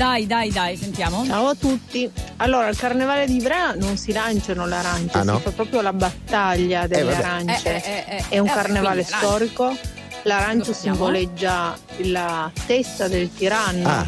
Dai, 0.00 0.26
dai, 0.26 0.50
dai, 0.50 0.78
sentiamo. 0.78 1.26
Ciao 1.26 1.48
a 1.48 1.54
tutti. 1.54 2.10
Allora, 2.38 2.68
al 2.68 2.74
carnevale 2.76 3.26
di 3.26 3.36
Ivrea 3.36 3.74
non 3.74 3.98
si 3.98 4.12
lanciano 4.12 4.64
le 4.64 4.76
arance, 4.76 5.18
Ah, 5.18 5.24
no? 5.24 5.36
si 5.36 5.42
fa 5.42 5.50
proprio 5.50 5.82
la 5.82 5.92
battaglia 5.92 6.86
delle 6.86 7.10
vabbè. 7.12 7.22
arance. 7.22 7.68
Eh, 7.68 7.90
eh, 7.90 8.04
eh, 8.08 8.16
eh. 8.16 8.24
È 8.30 8.38
un 8.38 8.46
Eh, 8.46 8.50
carnevale 8.50 9.04
quindi, 9.04 9.26
storico. 9.26 9.76
L'arancio 10.22 10.72
simboleggia 10.72 11.76
la 12.04 12.50
testa 12.66 13.08
del 13.08 13.30
tiranno. 13.34 13.88
Ah. 13.90 14.06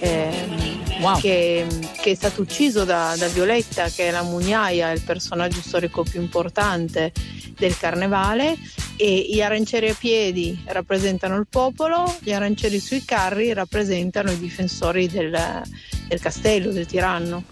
ehm, 0.00 0.78
Wow. 1.00 1.18
che, 1.20 1.64
che 2.02 2.10
è 2.10 2.14
stato 2.14 2.40
ucciso 2.42 2.84
da, 2.84 3.14
da 3.16 3.28
Violetta, 3.28 3.84
che 3.88 4.08
è 4.08 4.10
la 4.10 4.22
mugnaia, 4.22 4.90
il 4.90 5.00
personaggio 5.02 5.60
storico 5.62 6.02
più 6.02 6.20
importante 6.20 7.12
del 7.56 7.78
carnevale. 7.78 8.56
E 9.02 9.28
gli 9.30 9.40
arancieri 9.40 9.88
a 9.88 9.96
piedi 9.98 10.62
rappresentano 10.66 11.36
il 11.36 11.46
popolo, 11.48 12.14
gli 12.20 12.32
arancieri 12.32 12.78
sui 12.78 13.02
carri 13.02 13.50
rappresentano 13.54 14.30
i 14.30 14.38
difensori 14.38 15.08
del, 15.08 15.62
del 16.06 16.20
castello, 16.20 16.70
del 16.70 16.84
tiranno. 16.84 17.44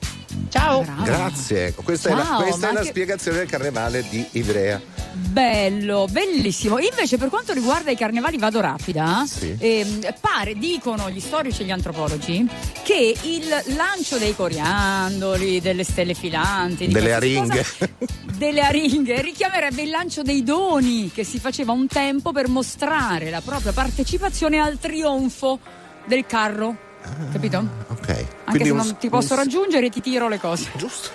Ciao. 0.51 0.85
Grazie. 1.03 1.73
Questa 1.73 2.11
è 2.11 2.15
la, 2.15 2.23
Ciao, 2.23 2.43
questa 2.43 2.69
è 2.69 2.73
la 2.75 2.81
che- 2.81 2.89
spiegazione 2.89 3.39
del 3.39 3.49
carnevale 3.49 4.05
di 4.11 4.27
Ivrea. 4.33 4.98
Bello, 5.19 6.07
bellissimo. 6.11 6.79
Invece 6.79 7.19
per 7.19 7.29
quanto 7.29 7.53
riguarda 7.53 7.91
i 7.91 7.97
carnevali 7.97 8.39
vado 8.39 8.61
rapida, 8.61 9.25
Sì. 9.27 9.55
ehm, 9.59 10.15
pare, 10.21 10.55
dicono 10.55 11.11
gli 11.11 11.21
storici 11.21 11.63
e 11.63 11.65
gli 11.67 11.71
antropologi, 11.71 12.47
che 12.83 13.15
il 13.23 13.47
lancio 13.77 14.17
dei 14.19 14.35
coriandoli, 14.35 15.61
delle 15.61 15.85
stelle 15.85 16.15
filanti, 16.15 16.87
Delle 16.89 17.13
aringhe. 17.13 17.65
cosa- 17.65 17.89
delle 18.39 18.61
aringhe, 18.61 19.21
richiamerebbe 19.21 19.83
il 19.83 19.91
lancio 19.91 20.23
dei 20.23 20.43
doni 20.45 21.11
che 21.13 21.25
si 21.25 21.39
faceva 21.39 21.73
un 21.73 21.87
tempo 21.89 22.33
per 22.33 22.49
mostrare 22.49 23.29
la 23.31 23.41
propria 23.41 23.73
partecipazione 23.73 24.59
al 24.59 24.79
trionfo 24.79 25.59
del 26.07 26.25
carro. 26.27 26.87
Capito? 27.33 27.59
Ok. 27.89 28.09
Anche 28.09 28.27
Quindi 28.45 28.65
se 28.67 28.71
un- 28.71 28.77
non 28.79 28.97
ti 28.99 29.09
posso 29.09 29.33
un- 29.35 29.39
raggiungere, 29.41 29.89
ti 29.91 30.01
tiro 30.01 30.29
le 30.29 30.39
cose. 30.39 30.69
Giusto. 30.77 31.11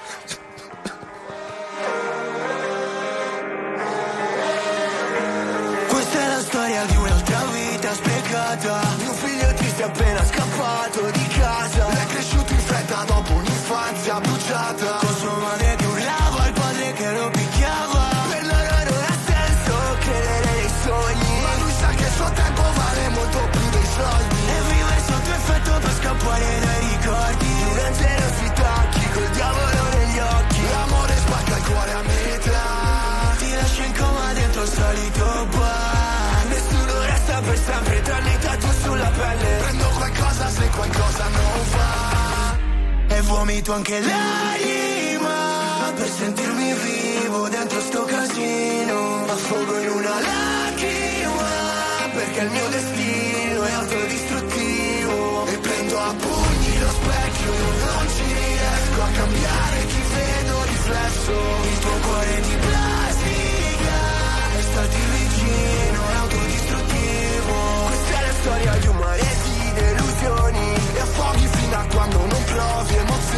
Vita 7.94 7.96
sprecata 7.96 8.82
Mio 8.98 9.14
figlio 9.14 9.54
triste 9.54 9.84
appena 9.84 10.26
scappato 10.26 11.12
di 11.12 11.28
casa. 11.28 11.88
È 11.88 12.06
cresciuto 12.08 12.54
in 12.54 12.60
fretta 12.60 13.04
dopo 13.06 13.34
un'infanzia 13.34 14.20
bruciata. 14.20 14.98
Con 15.00 15.16
sua 15.16 15.38
madre 15.38 15.76
che 15.76 15.86
urlava, 15.86 16.48
il 16.48 16.54
padre 16.54 16.94
che 16.94 17.12
lo 17.12 17.30
picchiava. 17.30 18.10
Per 18.30 18.46
loro 18.46 18.84
non 18.90 19.04
ha 19.04 19.18
senso 19.26 19.74
credere 20.00 20.52
nei 20.54 20.70
sogni. 20.84 21.42
Ma 21.42 21.54
lui 21.62 21.74
sa 21.80 21.88
che 21.90 22.04
il 22.04 22.14
suo 22.14 22.32
tempo 22.32 22.62
vale 22.62 23.10
molto 23.10 23.40
più 23.52 23.70
dei 23.70 23.88
soldi. 23.98 24.40
E 24.48 24.60
vive 24.70 24.96
sotto 25.08 25.32
effetto 25.32 25.72
per 25.80 25.94
scappare 26.00 26.60
dai 26.66 26.80
ricordi. 26.90 27.46
Di 27.46 27.64
una 27.72 27.92
generosità, 27.92 28.74
chi 28.92 29.10
col 29.14 29.30
diavolo 29.30 29.84
negli 29.98 30.20
occhi. 30.20 30.62
L'amore 30.70 31.16
spacca 31.18 31.56
il 31.58 31.64
cuore 31.64 31.92
a 31.92 32.02
metà. 32.02 33.36
Ti 33.38 33.54
lascia 33.54 33.84
in 33.84 33.94
coma 33.98 34.34
dentro 34.34 34.62
il 34.64 34.70
solito 34.70 35.48
bar 35.52 35.63
qualcosa 40.76 41.28
non 41.28 41.60
va 41.72 43.16
E 43.16 43.22
vomito 43.22 43.74
anche 43.74 44.00
l'anima. 44.00 45.92
Per 45.96 46.10
sentirmi 46.10 46.74
vivo 46.74 47.48
dentro 47.50 47.80
sto 47.82 48.04
casino 48.06 49.26
Affogo 49.28 49.78
in 49.80 49.90
una 49.90 50.16
lacrima. 50.20 51.52
Perché 52.14 52.40
il 52.42 52.50
mio 52.50 52.68
destino 52.70 53.64
è 53.64 53.72
autodistruttivo. 53.72 55.46
E 55.48 55.58
prendo 55.58 56.00
a 56.00 56.14
pugni 56.14 56.80
lo 56.80 56.90
specchio 56.90 57.52
Non 57.52 58.08
ci 58.16 58.26
riesco 58.34 59.02
a 59.02 59.10
cambiare 59.20 59.86
chi 59.86 60.02
vedo 60.14 60.64
riflesso. 60.64 61.32
Il 61.72 61.80
tuo 61.80 61.98
cuore 62.08 62.42
di 62.42 62.56
plastica 62.56 62.73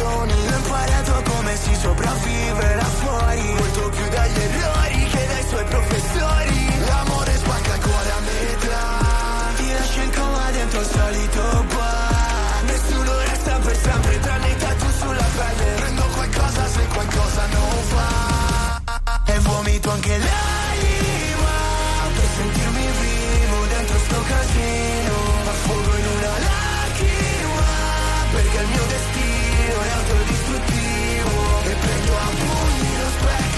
emozioni 0.06 0.32
Ho 0.46 0.56
imparato 0.56 1.22
come 1.30 1.56
si 1.56 1.74
sopravvive 1.74 2.74
là 2.74 2.84
fuori. 2.84 3.54
Molto 3.54 3.88
più 3.90 4.08
dagli 4.08 4.38
errori 4.38 5.04
che 5.10 5.26
dai 5.26 5.44
suoi 5.48 5.64
professori. 5.64 6.86
L'amore 6.86 7.36
spacca 7.36 7.78
cuore 7.78 8.10
a 8.10 8.20
metà. 8.20 9.54
Ti 9.56 9.72
lascia 9.72 10.02
in 10.02 10.12
coma 10.12 10.50
dentro 10.50 10.80
il 10.80 10.86
solito 10.86 11.64
bar. 11.74 12.62
Nessuno 12.64 13.18
resta 13.18 13.58
per 13.58 13.76
sempre 13.76 14.20
tranne 14.20 14.48
i 14.48 14.56
tatu 14.56 14.86
sulla 14.98 15.28
pelle. 15.36 15.74
Prendo 15.76 16.04
qualcosa 16.14 16.66
se 16.68 16.86
qualcosa 16.86 17.46
non 17.46 17.76
va 17.94 19.02
E 19.24 19.38
vomito 19.40 19.90
anche 19.90 20.18
l'anima 20.18 20.55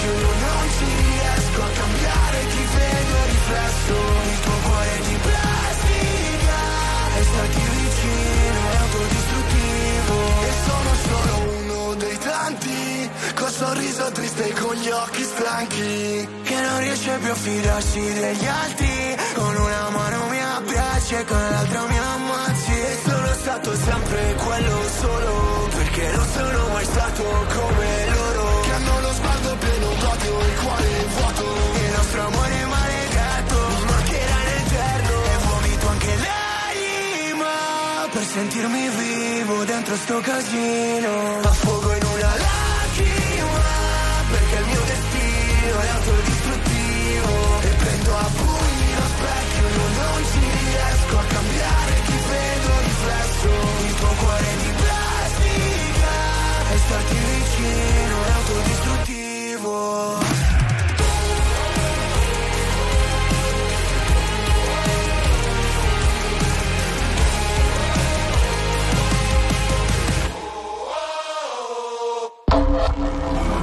Non 0.09 0.67
ci 0.77 0.85
riesco 0.85 1.61
a 1.61 1.69
cambiare 1.79 2.37
chi 2.51 2.63
vedo 2.75 3.15
riflesso 3.25 3.95
Il 4.31 4.39
tuo 4.39 4.57
cuore 4.65 4.95
di 5.07 5.17
plastica 5.27 6.59
E 7.17 7.23
starti 7.23 7.63
vicino 7.77 8.61
autodistruttivo 8.79 10.17
E 10.41 10.51
sono 10.65 10.91
solo 11.07 11.33
uno 11.61 11.93
dei 11.95 12.17
tanti 12.17 13.09
Col 13.35 13.51
sorriso 13.51 14.11
triste 14.11 14.47
e 14.49 14.53
con 14.53 14.75
gli 14.75 14.89
occhi 14.89 15.23
stanchi 15.23 16.27
Che 16.43 16.55
non 16.55 16.79
riesce 16.79 17.17
più 17.21 17.31
a 17.31 17.35
fidarsi 17.35 18.13
degli 18.13 18.45
altri 18.45 19.17
Con 19.33 19.55
una 19.55 19.89
mano 19.89 20.27
mi 20.29 20.41
abbracci 20.41 21.13
e 21.15 21.25
con 21.25 21.37
l'altra 21.49 21.85
mi 21.85 21.97
ammazzi 21.97 22.71
E 22.71 22.99
sono 23.05 23.33
stato 23.33 23.75
sempre 23.75 24.35
quello 24.35 24.81
solo 24.99 25.69
Perché 25.75 26.11
non 26.11 26.27
sono 26.33 26.67
mai 26.73 26.85
stato 26.85 27.23
come 27.23 27.88
cuore 30.63 31.05
vuoto 31.15 31.43
Il 31.85 31.91
nostro 31.95 32.21
amore 32.27 32.65
maledetto 32.65 33.57
mi 33.75 33.83
mancherà 33.85 34.37
nell'eterno 34.47 35.15
E 35.23 35.35
vomito 35.47 35.87
anche 35.87 36.13
l'anima 36.25 37.53
Per 38.11 38.23
sentirmi 38.23 38.89
vivo 38.89 39.63
dentro 39.63 39.95
sto 39.95 40.19
casino. 40.19 41.39
Affogo 41.41 41.93
in 41.95 42.03
una 42.03 42.33
lacrima 42.45 43.67
Perché 44.31 44.55
il 44.61 44.65
mio 44.71 44.83
destino 44.91 45.75
è 45.79 45.89
autodistruttivo 45.97 47.31
E 47.61 47.69
prendo 47.81 48.11
a 48.17 48.27
pugni 48.39 48.89
lo 48.99 49.07
specchio 49.15 49.67
Non 49.99 50.19
ci 50.31 50.39
riesco 50.39 51.15
a 51.17 51.25
cambiare 51.35 51.93
chi 52.05 52.17
vedo 52.29 52.69
riflesso. 52.89 53.49
Il 53.87 53.93
tuo 53.99 54.13
cuore 54.21 54.49
di 54.63 54.71
plastica 54.81 56.13
E 56.73 56.77
starti 56.77 57.17
vicino 57.29 58.15
è 58.25 58.31
autodistruttivo 58.39 60.18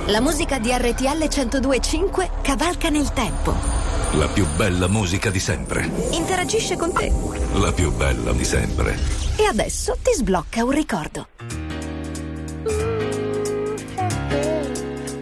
La 0.09 0.20
musica 0.20 0.61
di 0.61 0.70
RTL 0.70 1.28
1025 1.28 2.30
cavalca 2.40 2.90
nel 2.90 3.12
tempo. 3.12 3.52
La 4.12 4.28
più 4.28 4.46
bella 4.54 4.86
musica 4.86 5.30
di 5.30 5.40
sempre. 5.40 5.90
Interagisce 6.12 6.76
con 6.76 6.92
te. 6.92 7.12
La 7.54 7.72
più 7.72 7.90
bella 7.92 8.32
di 8.32 8.44
sempre. 8.44 8.96
E 9.34 9.46
adesso 9.46 9.96
ti 10.00 10.12
sblocca 10.14 10.62
un 10.62 10.70
ricordo. 10.70 11.26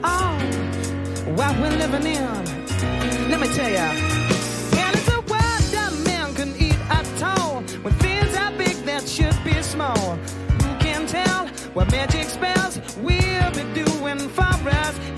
Oh, 0.03 0.37
what 1.35 1.57
we're 1.61 1.77
living 1.77 2.05
in. 2.05 3.29
Let 3.31 3.39
me 3.39 3.49
tell 3.55 3.71
ya. 3.73 3.91
Yeah, 4.75 4.91
it's 4.93 5.09
a 5.09 5.23
world 5.27 5.71
that 5.73 5.93
man 6.05 6.35
can 6.35 6.55
eat 6.59 6.77
at 6.91 7.23
all. 7.23 7.63
When 7.83 7.95
things 8.01 8.37
are 8.37 8.53
big 8.59 8.85
that 8.85 9.09
should 9.09 9.43
be 9.45 9.63
small. 9.63 10.19
Who 10.61 10.77
can 10.79 11.07
tell 11.07 11.49
what 11.73 11.91
magic 11.91 12.24
And 14.15 14.31
I'm 14.39 15.14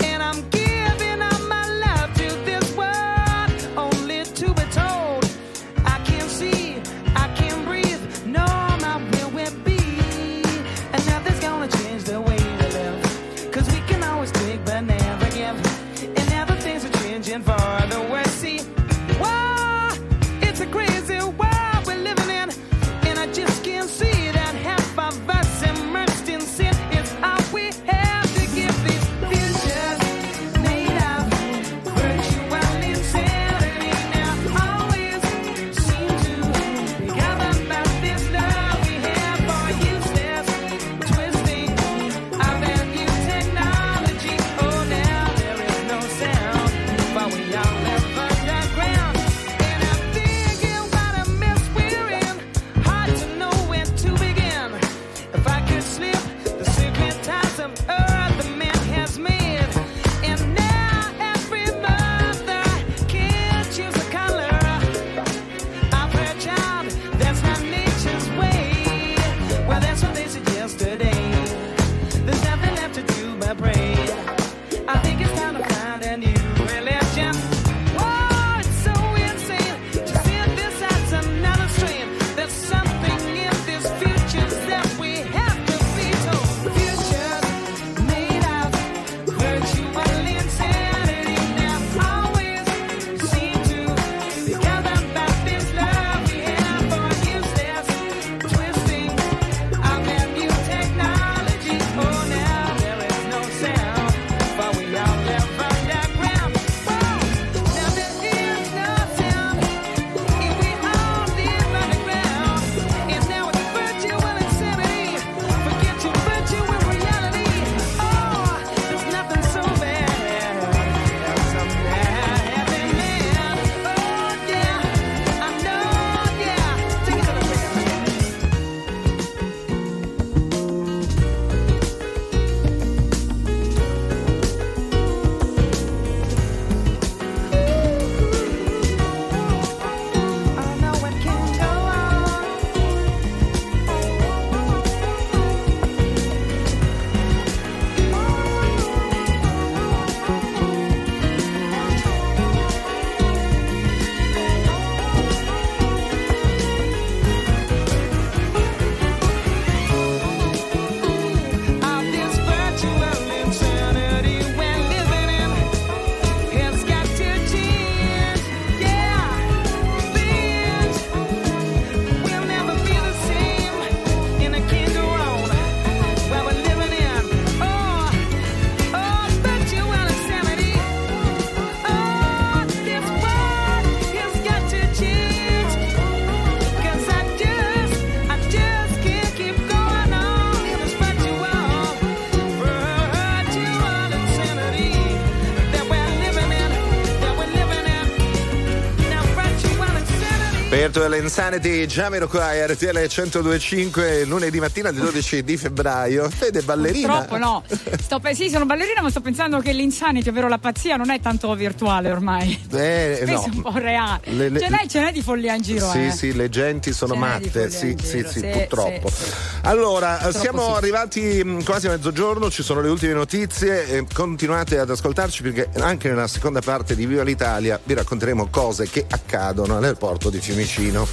Virtual 200.97 201.21
Insanity, 201.21 201.85
Jamiroquai, 201.85 202.65
RTL 202.73 202.97
1025, 202.97 204.23
lunedì 204.25 204.59
mattina 204.59 204.89
del 204.89 205.03
12 205.03 205.43
di 205.43 205.55
febbraio. 205.55 206.27
Fede 206.27 206.63
ballerina. 206.63 207.19
Purtroppo 207.19 207.37
no. 207.37 207.63
Sto 208.01 208.19
sì, 208.33 208.49
sono 208.49 208.65
ballerina, 208.65 209.03
ma 209.03 209.11
sto 209.11 209.21
pensando 209.21 209.59
che 209.59 209.73
l'insanity, 209.73 210.29
ovvero 210.29 210.47
la 210.47 210.57
pazzia, 210.57 210.95
non 210.95 211.11
è 211.11 211.19
tanto 211.19 211.53
virtuale 211.53 212.09
ormai. 212.09 212.59
Eh, 212.73 213.19
Spesso 213.21 213.31
no. 213.31 213.43
è 213.45 213.55
un 213.57 213.61
po' 213.61 213.77
reale. 213.77 214.21
Le- 214.23 214.49
le- 214.49 214.59
ce, 214.59 214.69
n'è, 214.69 214.87
ce 214.87 214.99
n'è 215.01 215.11
di 215.11 215.21
follia 215.21 215.53
in 215.53 215.61
giro, 215.61 215.87
Sì, 215.91 216.05
eh. 216.07 216.11
sì, 216.11 216.33
le 216.35 216.49
genti 216.49 216.91
sono 216.91 217.13
Ce 217.13 217.19
matte, 217.19 217.69
sì, 217.69 217.93
giro, 217.93 218.27
sì, 218.27 218.39
sì, 218.39 218.47
purtroppo. 218.47 219.09
sì. 219.09 219.23
Allora, 219.67 220.13
Purtroppo 220.13 220.39
siamo 220.39 220.65
sì. 220.67 220.77
arrivati 220.77 221.43
mh, 221.43 221.63
quasi 221.65 221.87
a 221.87 221.89
mezzogiorno, 221.89 222.49
ci 222.49 222.63
sono 222.63 222.79
le 222.79 222.87
ultime 222.87 223.11
notizie, 223.11 223.85
e 223.89 224.05
continuate 224.13 224.79
ad 224.79 224.89
ascoltarci 224.89 225.41
perché 225.41 225.69
anche 225.79 226.07
nella 226.07 226.27
seconda 226.27 226.61
parte 226.61 226.95
di 226.95 227.05
Viva 227.05 227.23
l'Italia 227.23 227.77
vi 227.83 227.93
racconteremo 227.93 228.47
cose 228.49 228.89
che 228.89 229.05
accadono 229.09 229.75
all'aeroporto 229.75 230.29
di 230.29 230.39
Fiumicino. 230.39 231.05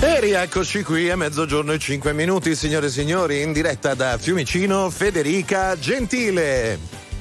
E 0.00 0.20
rieccoci 0.20 0.82
qui 0.82 1.10
a 1.10 1.16
mezzogiorno 1.16 1.72
e 1.72 1.78
5 1.78 2.12
minuti, 2.12 2.54
signore 2.54 2.88
e 2.88 2.90
signori, 2.90 3.40
in 3.40 3.54
diretta 3.54 3.94
da 3.94 4.18
Fiumicino, 4.18 4.90
Federica 4.90 5.78
Gentile. 5.78 6.78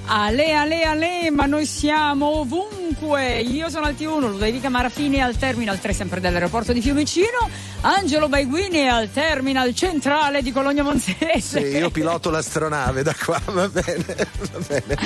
Ale, 0.08 0.52
ale, 0.52 0.84
ale, 0.84 1.32
ma 1.32 1.46
noi 1.46 1.66
siamo 1.66 2.40
ovunque. 2.40 2.85
Io 2.96 3.70
sono 3.70 3.86
al 3.86 3.96
T1, 3.98 4.20
Ludovica 4.30 4.70
Marafini 4.70 5.22
al 5.22 5.36
terminal 5.38 5.80
3 5.80 5.92
sempre 5.94 6.20
dell'aeroporto 6.20 6.72
di 6.72 6.82
Fiumicino, 6.82 7.50
Angelo 7.82 8.30
Baiguini 8.30 8.88
al 8.88 9.10
terminal 9.12 9.74
centrale 9.74 10.42
di 10.42 10.52
Cologno 10.52 10.84
Monzese. 10.84 11.42
Sì, 11.42 11.78
io 11.78 11.90
piloto 11.92 12.30
l'astronave 12.30 13.02
da 13.02 13.14
qua, 13.14 13.42
va 13.46 13.68
bene, 13.70 14.06
va 14.06 14.60
bene. 14.68 14.98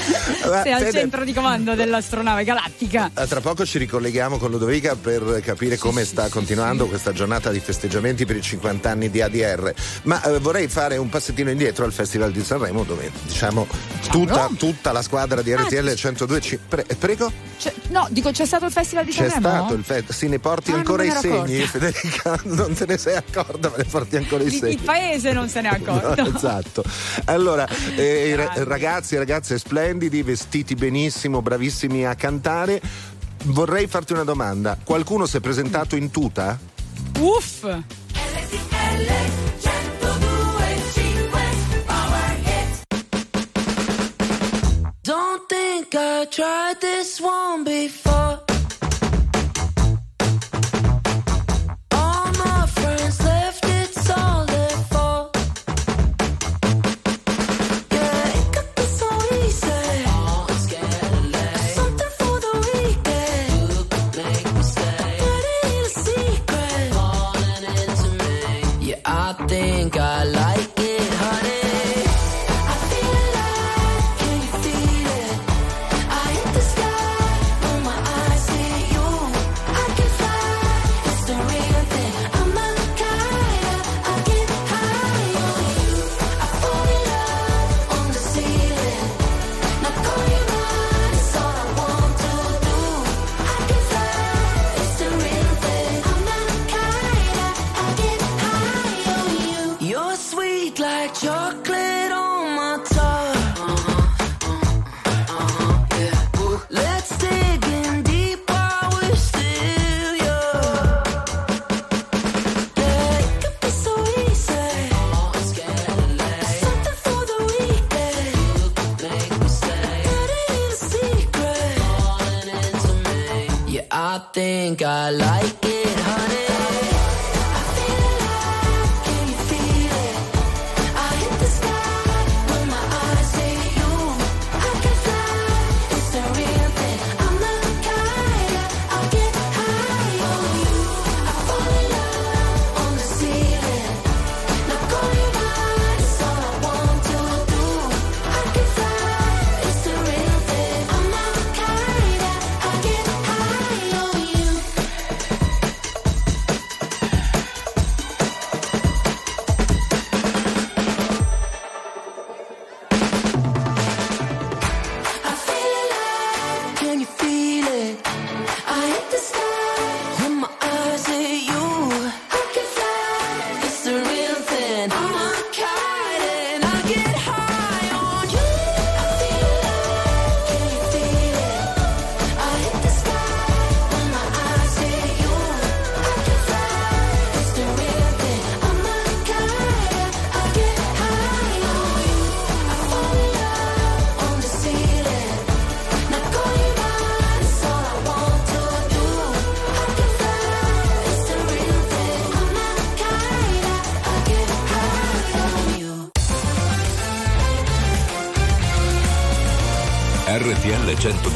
Va, 0.46 0.62
Sei 0.64 0.74
al 0.74 0.80
Fede, 0.82 0.92
centro 0.92 1.24
di 1.24 1.34
comando 1.34 1.76
dell'astronave 1.76 2.44
galattica. 2.44 3.12
Tra 3.14 3.40
poco 3.40 3.66
ci 3.66 3.78
ricolleghiamo 3.78 4.38
con 4.38 4.52
Ludovica 4.52 4.96
per 4.96 5.42
capire 5.44 5.78
come 5.78 6.04
sta 6.04 6.28
continuando 6.30 6.88
questa 6.88 7.14
giornata 7.14 7.50
di 7.50 7.60
festeggiamenti 7.60 8.26
per 8.26 8.36
i 8.36 8.42
50 8.42 8.90
anni 8.90 9.10
di 9.10 9.22
ADR. 9.22 9.74
Ma 10.04 10.22
eh, 10.24 10.40
vorrei 10.40 10.68
fare 10.68 10.98
un 10.98 11.10
passettino 11.10 11.50
indietro 11.50 11.86
al 11.86 11.94
Festival 11.94 12.32
di 12.32 12.44
Sanremo, 12.44 12.84
dove 12.84 13.12
diciamo 13.24 13.68
tutta, 14.10 14.50
tutta 14.58 14.92
la 14.92 15.02
squadra 15.02 15.42
di 15.42 15.56
RTL 15.56 15.94
102. 15.94 16.60
Pre- 16.68 16.86
prego? 16.98 17.32
C'è- 17.58 17.69
no, 17.90 18.08
dico, 18.12 18.32
c'è 18.32 18.46
stato 18.46 18.66
il 18.66 18.72
festival 18.72 19.06
di 19.06 19.12
C'è 19.12 19.30
Sanremo? 19.30 19.56
stato 19.58 19.74
il 19.74 19.84
festival. 19.84 20.16
Sì, 20.16 20.28
ne 20.28 20.40
porti 20.40 20.72
Ah, 20.72 20.76
ancora 20.76 21.04
i 21.04 21.12
segni, 21.12 21.58
ero 21.58 21.68
Federica. 21.68 22.40
Non 22.46 22.74
te 22.74 22.86
ne 22.86 22.98
sei 22.98 23.16
accorta, 23.16 23.70
ma 23.70 23.76
ne 23.78 23.84
porti 23.84 24.16
ancora 24.18 24.44
i 24.44 24.50
segni. 24.50 24.74
il 24.74 24.82
paese 24.82 25.32
non 25.34 25.50
se 25.50 25.62
ne 25.62 25.70
è 25.70 25.74
accorto. 25.76 26.22
No, 26.22 26.36
esatto. 26.36 26.84
Allora, 27.26 27.68
eh, 27.96 28.50
ragazzi 28.64 29.16
e 29.16 29.18
ragazze 29.20 29.58
splendidi, 29.58 30.22
vestiti 30.24 30.76
benissimo, 30.76 31.42
bravissimi 31.42 32.06
a 32.06 32.16
cantare. 32.16 32.82
Vorrei 33.46 33.88
farti 33.88 34.14
una 34.14 34.24
domanda. 34.24 34.78
Qualcuno 34.84 35.26
si 35.26 35.38
è 35.38 35.40
presentato 35.40 35.96
in 35.96 36.12
tuta? 36.12 36.58
Uff! 37.20 37.62
Don't 37.62 37.84
think 45.90 46.04
I 46.04 46.26
tried 46.26 46.82
this 46.82 47.20
one 47.22 47.64
before. 47.64 48.39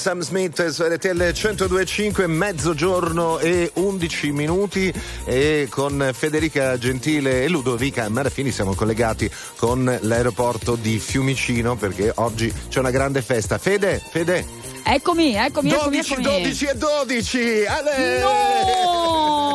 Sam 0.00 0.22
Smith 0.22 0.66
su 0.68 0.82
RTL 0.82 1.30
1025, 1.34 2.26
mezzogiorno 2.26 3.38
e 3.38 3.70
11 3.74 4.32
minuti 4.32 4.90
e 5.26 5.66
con 5.68 6.12
Federica 6.14 6.78
Gentile 6.78 7.44
e 7.44 7.48
Ludovica 7.50 8.08
Marafini 8.08 8.50
siamo 8.50 8.74
collegati 8.74 9.30
con 9.56 9.98
l'aeroporto 10.00 10.74
di 10.76 10.98
Fiumicino 10.98 11.76
perché 11.76 12.12
oggi 12.14 12.50
c'è 12.70 12.78
una 12.78 12.90
grande 12.90 13.20
festa. 13.20 13.58
Fede, 13.58 14.00
Fede. 14.02 14.46
Eccomi, 14.82 15.34
eccomi, 15.34 15.68
12, 15.68 15.98
eccomi, 15.98 15.98
eccomi. 15.98 16.22
12 16.22 16.64
e 16.64 16.74
12! 16.74 17.66
Ale! 17.66 18.20
No! 18.20 19.48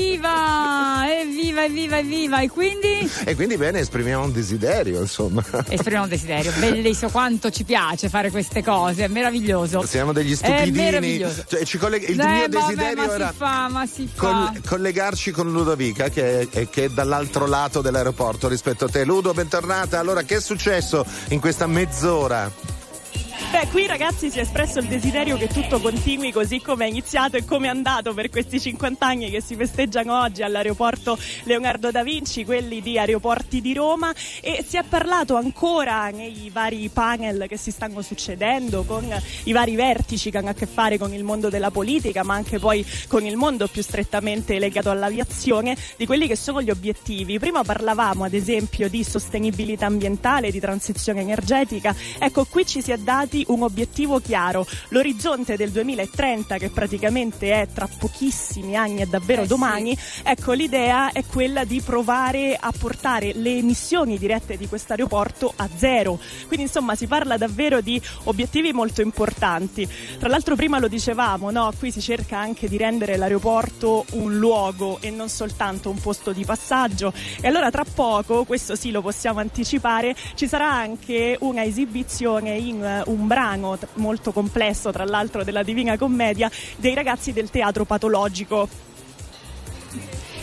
Evviva! 0.00 1.04
Evviva, 1.08 1.64
evviva, 1.64 1.98
evviva! 1.98 2.40
E 2.40 2.50
quindi? 2.50 3.10
E 3.24 3.34
quindi 3.34 3.56
bene, 3.56 3.78
esprimiamo 3.80 4.24
un 4.24 4.32
desiderio, 4.32 5.00
insomma. 5.00 5.42
Esprimiamo 5.68 6.04
un 6.04 6.10
desiderio. 6.10 6.52
Bellissimo, 6.58 7.10
quanto 7.10 7.50
ci 7.50 7.64
piace 7.64 8.08
fare 8.10 8.30
queste 8.30 8.62
cose, 8.62 9.04
è 9.04 9.08
meraviglioso. 9.08 9.84
Siamo 9.86 10.12
degli 10.12 10.32
È 10.32 10.36
stupidini. 10.36 10.70
meraviglioso. 10.76 11.44
Cioè, 11.48 11.64
ci 11.64 11.78
collega- 11.78 12.06
il 12.06 12.20
Eh, 12.20 12.24
mio 12.24 12.32
vabbè, 12.42 12.48
desiderio 12.48 13.06
ma 13.06 13.14
era 13.14 13.28
si 13.30 13.36
fa, 13.36 13.68
ma 13.70 13.86
si 13.86 14.08
fa. 14.12 14.20
col- 14.26 14.60
collegarci 14.68 15.30
con 15.30 15.50
Ludovica 15.50 16.08
che 16.10 16.48
è, 16.50 16.68
che 16.68 16.84
è 16.84 16.88
dall'altro 16.90 17.46
lato 17.46 17.80
dell'aeroporto 17.80 18.48
rispetto 18.48 18.84
a 18.84 18.88
te. 18.88 19.04
Ludo, 19.04 19.32
bentornata. 19.32 19.98
Allora, 19.98 20.22
che 20.24 20.36
è 20.36 20.40
successo 20.40 21.04
in 21.30 21.40
questa 21.40 21.66
mezz'ora? 21.66 22.50
Beh, 23.56 23.68
qui 23.68 23.86
ragazzi 23.86 24.30
si 24.30 24.38
è 24.38 24.42
espresso 24.42 24.80
il 24.80 24.86
desiderio 24.86 25.38
che 25.38 25.48
tutto 25.48 25.80
continui 25.80 26.30
così 26.30 26.60
come 26.60 26.84
è 26.84 26.88
iniziato 26.90 27.38
e 27.38 27.46
come 27.46 27.68
è 27.68 27.70
andato 27.70 28.12
per 28.12 28.28
questi 28.28 28.60
50 28.60 29.06
anni 29.06 29.30
che 29.30 29.40
si 29.40 29.56
festeggiano 29.56 30.20
oggi 30.20 30.42
all'aeroporto 30.42 31.16
Leonardo 31.44 31.90
da 31.90 32.02
Vinci, 32.02 32.44
quelli 32.44 32.82
di 32.82 32.98
Aeroporti 32.98 33.62
di 33.62 33.72
Roma 33.72 34.12
e 34.42 34.62
si 34.62 34.76
è 34.76 34.82
parlato 34.82 35.36
ancora 35.36 36.10
nei 36.10 36.50
vari 36.52 36.90
panel 36.90 37.46
che 37.48 37.56
si 37.56 37.70
stanno 37.70 38.02
succedendo 38.02 38.82
con 38.82 39.10
i 39.44 39.52
vari 39.52 39.74
vertici 39.74 40.30
che 40.30 40.36
hanno 40.36 40.50
a 40.50 40.54
che 40.54 40.66
fare 40.66 40.98
con 40.98 41.14
il 41.14 41.24
mondo 41.24 41.48
della 41.48 41.70
politica, 41.70 42.22
ma 42.24 42.34
anche 42.34 42.58
poi 42.58 42.84
con 43.08 43.24
il 43.24 43.36
mondo 43.36 43.68
più 43.68 43.82
strettamente 43.82 44.58
legato 44.58 44.90
all'aviazione, 44.90 45.74
di 45.96 46.04
quelli 46.04 46.26
che 46.26 46.36
sono 46.36 46.60
gli 46.60 46.68
obiettivi. 46.68 47.38
Prima 47.38 47.64
parlavamo 47.64 48.24
ad 48.24 48.34
esempio 48.34 48.90
di 48.90 49.02
sostenibilità 49.02 49.86
ambientale, 49.86 50.50
di 50.50 50.60
transizione 50.60 51.22
energetica. 51.22 51.96
Ecco, 52.18 52.44
qui 52.44 52.66
ci 52.66 52.82
si 52.82 52.92
è 52.92 52.98
dati 52.98 53.44
un 53.46 53.62
obiettivo 53.62 54.20
chiaro, 54.20 54.66
l'orizzonte 54.88 55.56
del 55.56 55.70
2030 55.70 56.58
che 56.58 56.70
praticamente 56.70 57.52
è 57.52 57.68
tra 57.72 57.88
pochissimi 57.88 58.76
anni 58.76 59.00
e 59.02 59.06
davvero 59.06 59.42
Eh, 59.42 59.46
domani. 59.46 59.96
Ecco, 60.22 60.52
l'idea 60.52 61.12
è 61.12 61.24
quella 61.24 61.64
di 61.64 61.80
provare 61.80 62.56
a 62.58 62.72
portare 62.76 63.32
le 63.34 63.56
emissioni 63.56 64.18
dirette 64.18 64.56
di 64.56 64.68
questo 64.68 64.92
aeroporto 64.92 65.52
a 65.56 65.68
zero. 65.74 66.18
Quindi 66.46 66.66
insomma 66.66 66.94
si 66.94 67.06
parla 67.06 67.36
davvero 67.36 67.80
di 67.80 68.00
obiettivi 68.24 68.72
molto 68.72 69.00
importanti. 69.02 69.88
Tra 70.18 70.28
l'altro 70.28 70.56
prima 70.56 70.78
lo 70.78 70.88
dicevamo, 70.88 71.50
no? 71.50 71.72
qui 71.78 71.90
si 71.90 72.00
cerca 72.00 72.38
anche 72.38 72.68
di 72.68 72.76
rendere 72.76 73.16
l'aeroporto 73.16 74.04
un 74.12 74.36
luogo 74.38 74.98
e 75.00 75.10
non 75.10 75.28
soltanto 75.28 75.90
un 75.90 76.00
posto 76.00 76.32
di 76.32 76.44
passaggio. 76.44 77.12
E 77.40 77.48
allora 77.48 77.70
tra 77.70 77.84
poco, 77.84 78.44
questo 78.44 78.74
sì 78.76 78.90
lo 78.90 79.02
possiamo 79.02 79.40
anticipare, 79.40 80.14
ci 80.34 80.46
sarà 80.46 80.70
anche 80.70 81.36
una 81.40 81.64
esibizione 81.64 82.56
in 82.56 82.82
eh, 82.82 83.02
un 83.26 83.28
brano 83.28 83.76
t- 83.76 83.88
molto 83.94 84.30
complesso, 84.30 84.92
tra 84.92 85.04
l'altro 85.04 85.42
della 85.42 85.64
Divina 85.64 85.98
Commedia, 85.98 86.48
dei 86.76 86.94
ragazzi 86.94 87.32
del 87.32 87.50
teatro 87.50 87.84
patologico. 87.84 88.68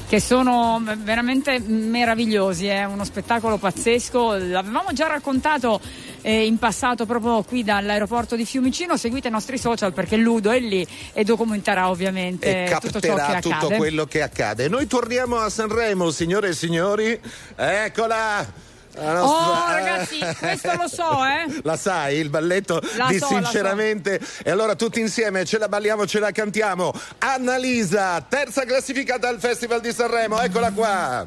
che 0.05 0.19
sono 0.19 0.79
veramente 0.97 1.59
meravigliosi, 1.59 2.67
è 2.67 2.83
uno 2.83 3.03
spettacolo 3.03 3.57
pazzesco, 3.57 4.33
l'avevamo 4.33 4.93
già 4.93 5.07
raccontato 5.07 5.81
eh, 6.21 6.45
in 6.45 6.59
passato 6.59 7.07
proprio 7.07 7.41
qui 7.41 7.63
dall'aeroporto 7.63 8.35
di 8.35 8.45
Fiumicino, 8.45 8.95
seguite 8.95 9.29
i 9.29 9.31
nostri 9.31 9.57
social 9.57 9.91
perché 9.91 10.15
Ludo 10.15 10.51
è 10.51 10.59
lì 10.59 10.85
e 11.13 11.23
documenterà 11.23 11.89
ovviamente 11.89 12.65
e 12.65 12.77
tutto 12.79 12.99
ciò 12.99 13.15
che 13.15 13.21
capterà 13.21 13.39
tutto 13.39 13.55
accade. 13.55 13.77
quello 13.77 14.05
che 14.05 14.21
accade. 14.21 14.67
Noi 14.67 14.85
torniamo 14.85 15.37
a 15.37 15.49
Sanremo, 15.49 16.11
signore 16.11 16.49
e 16.49 16.53
signori. 16.53 17.19
Eccola! 17.55 18.72
Nostra... 18.95 19.23
Oh, 19.23 19.71
ragazzi, 19.71 20.19
questo 20.37 20.75
lo 20.75 20.87
so, 20.87 21.23
eh. 21.25 21.61
La 21.63 21.75
sai, 21.75 22.17
il 22.17 22.29
balletto 22.29 22.79
la 22.95 23.07
di 23.07 23.17
so, 23.17 23.27
sinceramente. 23.27 24.19
So. 24.23 24.43
E 24.43 24.51
allora 24.51 24.75
tutti 24.75 24.99
insieme 24.99 25.45
ce 25.45 25.57
la 25.57 25.67
balliamo, 25.67 26.05
ce 26.05 26.19
la 26.19 26.31
cantiamo. 26.31 26.93
Annalisa, 27.19 28.21
terza 28.27 28.65
classificata 28.65 29.27
al 29.27 29.39
Festival 29.39 29.81
di 29.81 29.91
Sanremo, 29.91 30.39
eccola 30.39 30.71
qua. 30.71 31.25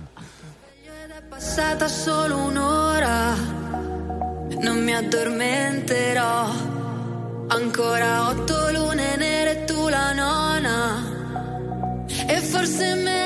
Ed 0.85 1.11
è 1.11 1.23
passata 1.29 1.89
solo 1.89 2.39
un'ora. 2.39 3.35
Non 4.59 4.83
mi 4.83 4.95
addormenterò. 4.95 6.75
Ancora 7.49 8.29
otto 8.29 8.71
lune 8.71 9.17
nere 9.17 9.65
tu 9.65 9.89
la 9.89 10.13
nona. 10.13 11.15
E 12.29 12.41
forse 12.41 12.95
me 12.95 13.26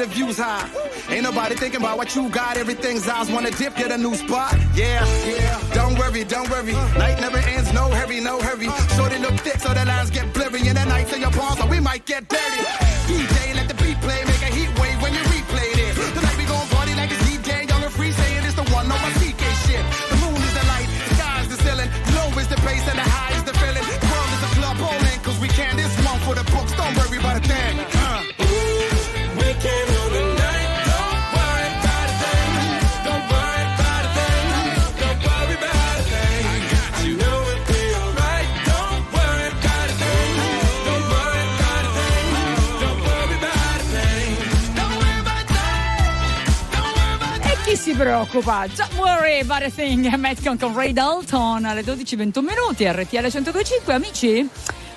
The 0.00 0.06
views 0.06 0.38
high. 0.38 0.66
Ain't 1.10 1.24
nobody 1.24 1.54
thinking 1.54 1.80
about 1.80 1.98
what 1.98 2.16
you 2.16 2.30
got. 2.30 2.56
Everything's 2.56 3.06
eyes 3.06 3.30
wanna 3.30 3.50
dip, 3.50 3.76
get 3.76 3.92
a 3.92 3.98
new 3.98 4.14
spot. 4.14 4.56
Yeah, 4.74 5.04
yeah. 5.28 5.60
Don't 5.74 5.98
worry, 5.98 6.24
don't 6.24 6.48
worry. 6.48 6.72
Night 6.96 7.20
never 7.20 7.36
ends, 7.36 7.70
no 7.74 7.84
hurry, 7.90 8.18
no 8.20 8.40
hurry. 8.40 8.68
Shorty 8.96 9.18
look 9.18 9.36
thick, 9.44 9.58
so 9.60 9.74
the 9.74 9.84
lines 9.84 10.10
get 10.10 10.32
blurry. 10.32 10.66
And 10.68 10.78
the 10.78 10.86
nights 10.86 11.12
in 11.12 11.20
your 11.20 11.30
palms, 11.30 11.58
so 11.60 11.66
we 11.66 11.80
might 11.80 12.06
get 12.06 12.28
dirty. 12.28 12.62
DJ, 13.08 13.54
let 13.54 13.68
the 13.68 13.74
beat 13.74 14.00
play, 14.00 14.24
make 14.24 14.42
a 14.48 14.49
preoccupa? 48.00 48.64
Don't 48.74 48.96
worry 48.96 49.40
about 49.40 49.62
a 49.62 49.68
thing. 49.68 50.08
Metcon 50.14 50.56
con 50.56 50.74
Ray 50.74 50.94
Dalton 50.94 51.66
alle 51.66 51.82
12.21 51.82 52.40
minuti, 52.40 52.90
RTL 52.90 53.26
102.5. 53.26 53.90
Amici, 53.92 54.48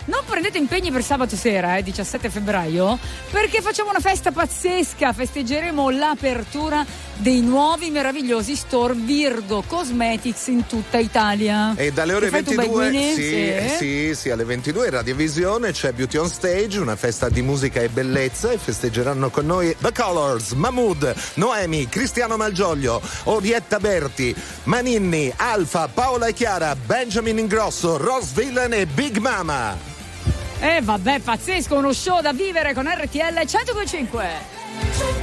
non 0.05 0.21
prendete 0.25 0.57
impegni 0.57 0.89
per 0.89 1.03
sabato 1.03 1.35
sera, 1.35 1.75
eh, 1.75 1.83
17 1.83 2.29
febbraio, 2.29 2.97
perché 3.29 3.61
facciamo 3.61 3.89
una 3.89 3.99
festa 3.99 4.31
pazzesca. 4.31 5.11
Festeggeremo 5.11 5.89
l'apertura 5.89 6.85
dei 7.23 7.39
nuovi 7.39 7.89
meravigliosi 7.89 8.53
store 8.53 8.93
Virgo 8.95 9.63
Cosmetics 9.65 10.47
in 10.47 10.67
tutta 10.67 10.97
Italia. 10.97 11.73
E 11.77 11.93
dalle 11.93 12.15
ore 12.15 12.25
Che 12.25 12.31
fai 12.31 12.43
tu, 12.43 12.53
22, 12.53 12.89
Beguine? 12.89 13.13
sì, 13.13 13.77
sì, 13.77 14.13
sì, 14.13 14.29
alle 14.29 14.43
22 14.43 14.85
in 14.87 14.91
Radiovisione 14.91 15.71
c'è 15.71 15.93
Beauty 15.93 16.17
on 16.17 16.27
Stage, 16.27 16.79
una 16.79 16.97
festa 16.97 17.29
di 17.29 17.41
musica 17.41 17.79
e 17.79 17.87
bellezza 17.87 18.51
e 18.51 18.57
festeggeranno 18.57 19.29
con 19.29 19.45
noi 19.45 19.73
The 19.79 19.93
Colors, 19.93 20.51
Mahmood, 20.51 21.15
Noemi, 21.35 21.87
Cristiano 21.87 22.35
Malgioglio, 22.35 23.01
Orietta 23.23 23.79
Berti, 23.79 24.35
Maninni, 24.63 25.31
Alfa, 25.37 25.87
Paola 25.87 26.27
e 26.27 26.33
Chiara, 26.33 26.75
Benjamin 26.75 27.37
Ingrosso, 27.37 27.95
Rose 27.95 28.31
Villain 28.35 28.73
e 28.73 28.85
Big 28.85 29.15
Mama. 29.17 29.77
Eh 30.59 30.81
vabbè, 30.81 31.19
pazzesco, 31.21 31.73
uno 31.77 31.93
show 31.93 32.19
da 32.19 32.33
vivere 32.33 32.73
con 32.73 32.85
RTL 32.85 33.39
102.5. 33.45 35.22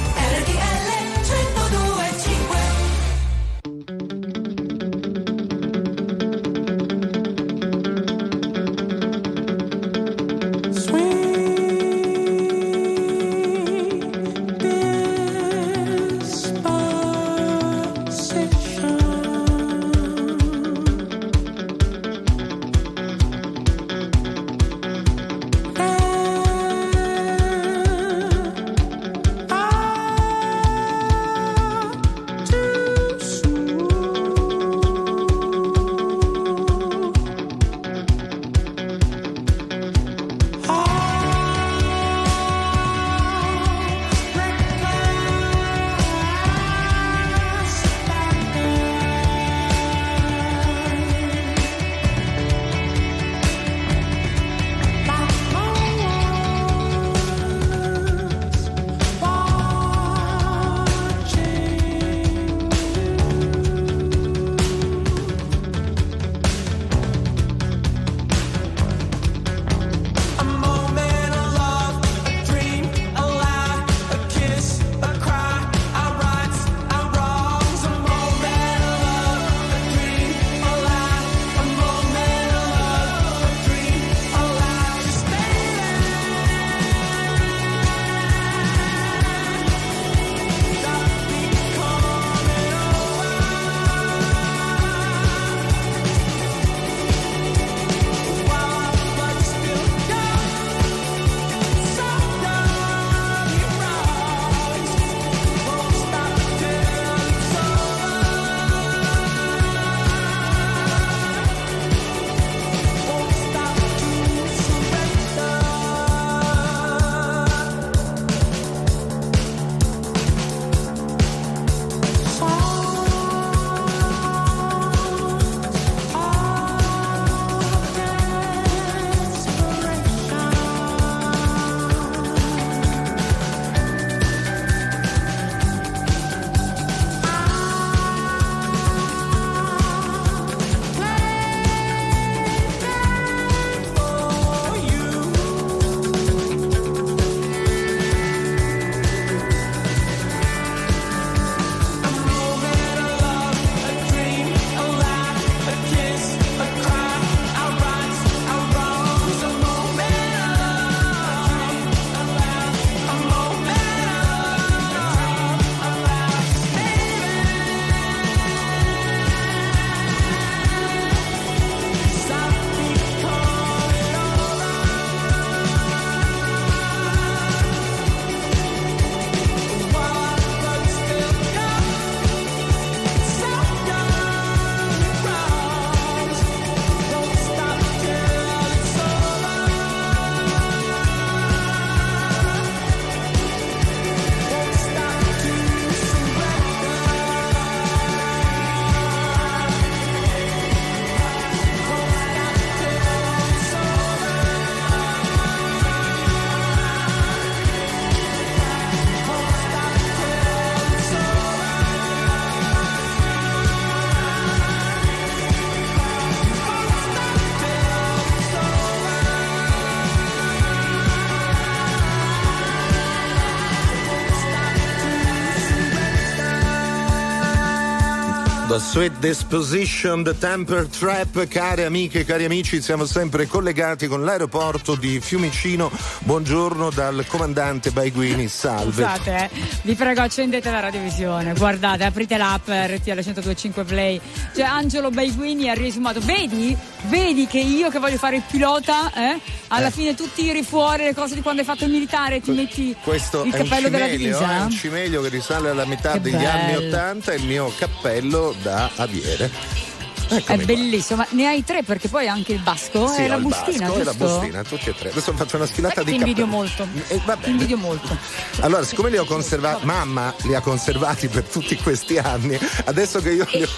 Sweet 228.81 229.19
Disposition, 229.19 230.21
The 230.23 230.37
Temper 230.37 230.85
Trap, 230.87 231.47
care 231.47 231.85
amiche, 231.85 232.25
cari 232.25 232.43
amici, 232.43 232.81
siamo 232.81 233.05
sempre 233.05 233.47
collegati 233.47 234.07
con 234.07 234.25
l'aeroporto 234.25 234.95
di 234.95 235.21
Fiumicino. 235.21 235.89
Buongiorno 236.19 236.89
dal 236.89 237.23
comandante 237.27 237.91
Baiguini, 237.91 238.49
salve. 238.49 238.91
Scusate, 238.91 239.35
eh, 239.35 239.49
vi 239.83 239.93
prego 239.95 240.21
accendete 240.21 240.69
la 240.71 240.81
radiovisione, 240.81 241.53
guardate, 241.53 242.03
aprite 242.03 242.35
l'app 242.35 242.67
RTL 242.67 243.11
1025 243.13 243.83
Play. 243.85 244.19
Cioè 244.53 244.65
Angelo 244.65 245.09
Baiguini 245.09 245.69
ha 245.69 245.73
riesumato. 245.73 246.19
Vedi? 246.19 246.75
Vedi 247.03 247.47
che 247.47 247.59
io 247.59 247.89
che 247.89 247.99
voglio 247.99 248.17
fare 248.17 248.35
il 248.37 248.43
pilota, 248.49 249.11
eh? 249.13 249.39
Alla 249.69 249.87
Eh. 249.87 249.91
fine 249.91 250.15
tu 250.15 250.29
tiri 250.35 250.63
fuori 250.63 251.05
le 251.05 251.13
cose 251.15 251.33
di 251.35 251.41
quando 251.41 251.61
hai 251.61 251.67
fatto 251.67 251.85
il 251.85 251.91
militare 251.91 252.35
e 252.35 252.41
ti 252.41 252.51
metti 252.51 252.93
Questo 253.01 253.43
il 253.45 253.53
cappello 253.53 253.87
della 253.89 254.05
cimelio, 254.05 254.17
divisa. 254.37 254.57
è 254.57 254.61
un 254.63 254.69
cimelio 254.71 255.21
che 255.21 255.29
risale 255.29 255.69
alla 255.69 255.85
metà 255.85 256.11
Che 256.13 256.21
degli 256.21 256.43
anni 256.43 256.73
bello. 256.73 256.87
80 256.87 257.31
e 257.31 257.35
il 257.37 257.45
mio 257.45 257.71
cappello 257.77 258.53
da 258.61 258.70
aviere. 258.95 259.45
È 259.45 259.90
Eccomi 260.37 260.57
qua. 260.57 260.65
bellissimo, 260.65 261.17
ma 261.19 261.27
ne 261.31 261.47
hai 261.47 261.63
tre 261.63 261.83
perché 261.83 262.07
poi 262.07 262.27
anche 262.27 262.53
il 262.53 262.59
basco 262.61 263.07
Sì, 263.07 263.23
e 263.23 263.27
la 263.27 263.37
bustina, 263.37 263.87
basco 263.87 263.99
e 263.99 264.03
la 264.03 264.11
giusto? 264.11 264.37
bustina, 264.39 264.63
tutti 264.63 264.89
e 264.89 264.95
tre. 264.95 265.09
Adesso 265.11 265.33
faccio 265.33 265.55
una 265.57 265.65
sfilata 265.65 266.01
Ti 266.03 266.09
di 266.09 266.15
invidio 266.15 266.45
cappelli. 266.45 266.49
molto. 266.49 266.87
Eh, 267.07 267.21
Ti 267.43 267.49
invidio 267.49 267.77
molto. 267.77 268.17
Allora, 268.61 268.83
siccome 268.83 269.09
li 269.09 269.17
ho 269.17 269.25
conservati, 269.25 269.85
mamma 269.85 270.33
li 270.43 270.55
ha 270.55 270.61
conservati 270.61 271.27
per 271.27 271.43
tutti 271.43 271.75
questi 271.77 272.17
anni, 272.17 272.57
adesso 272.85 273.19
che 273.19 273.31
io 273.31 273.47
li 273.51 273.63
ho, 273.63 273.69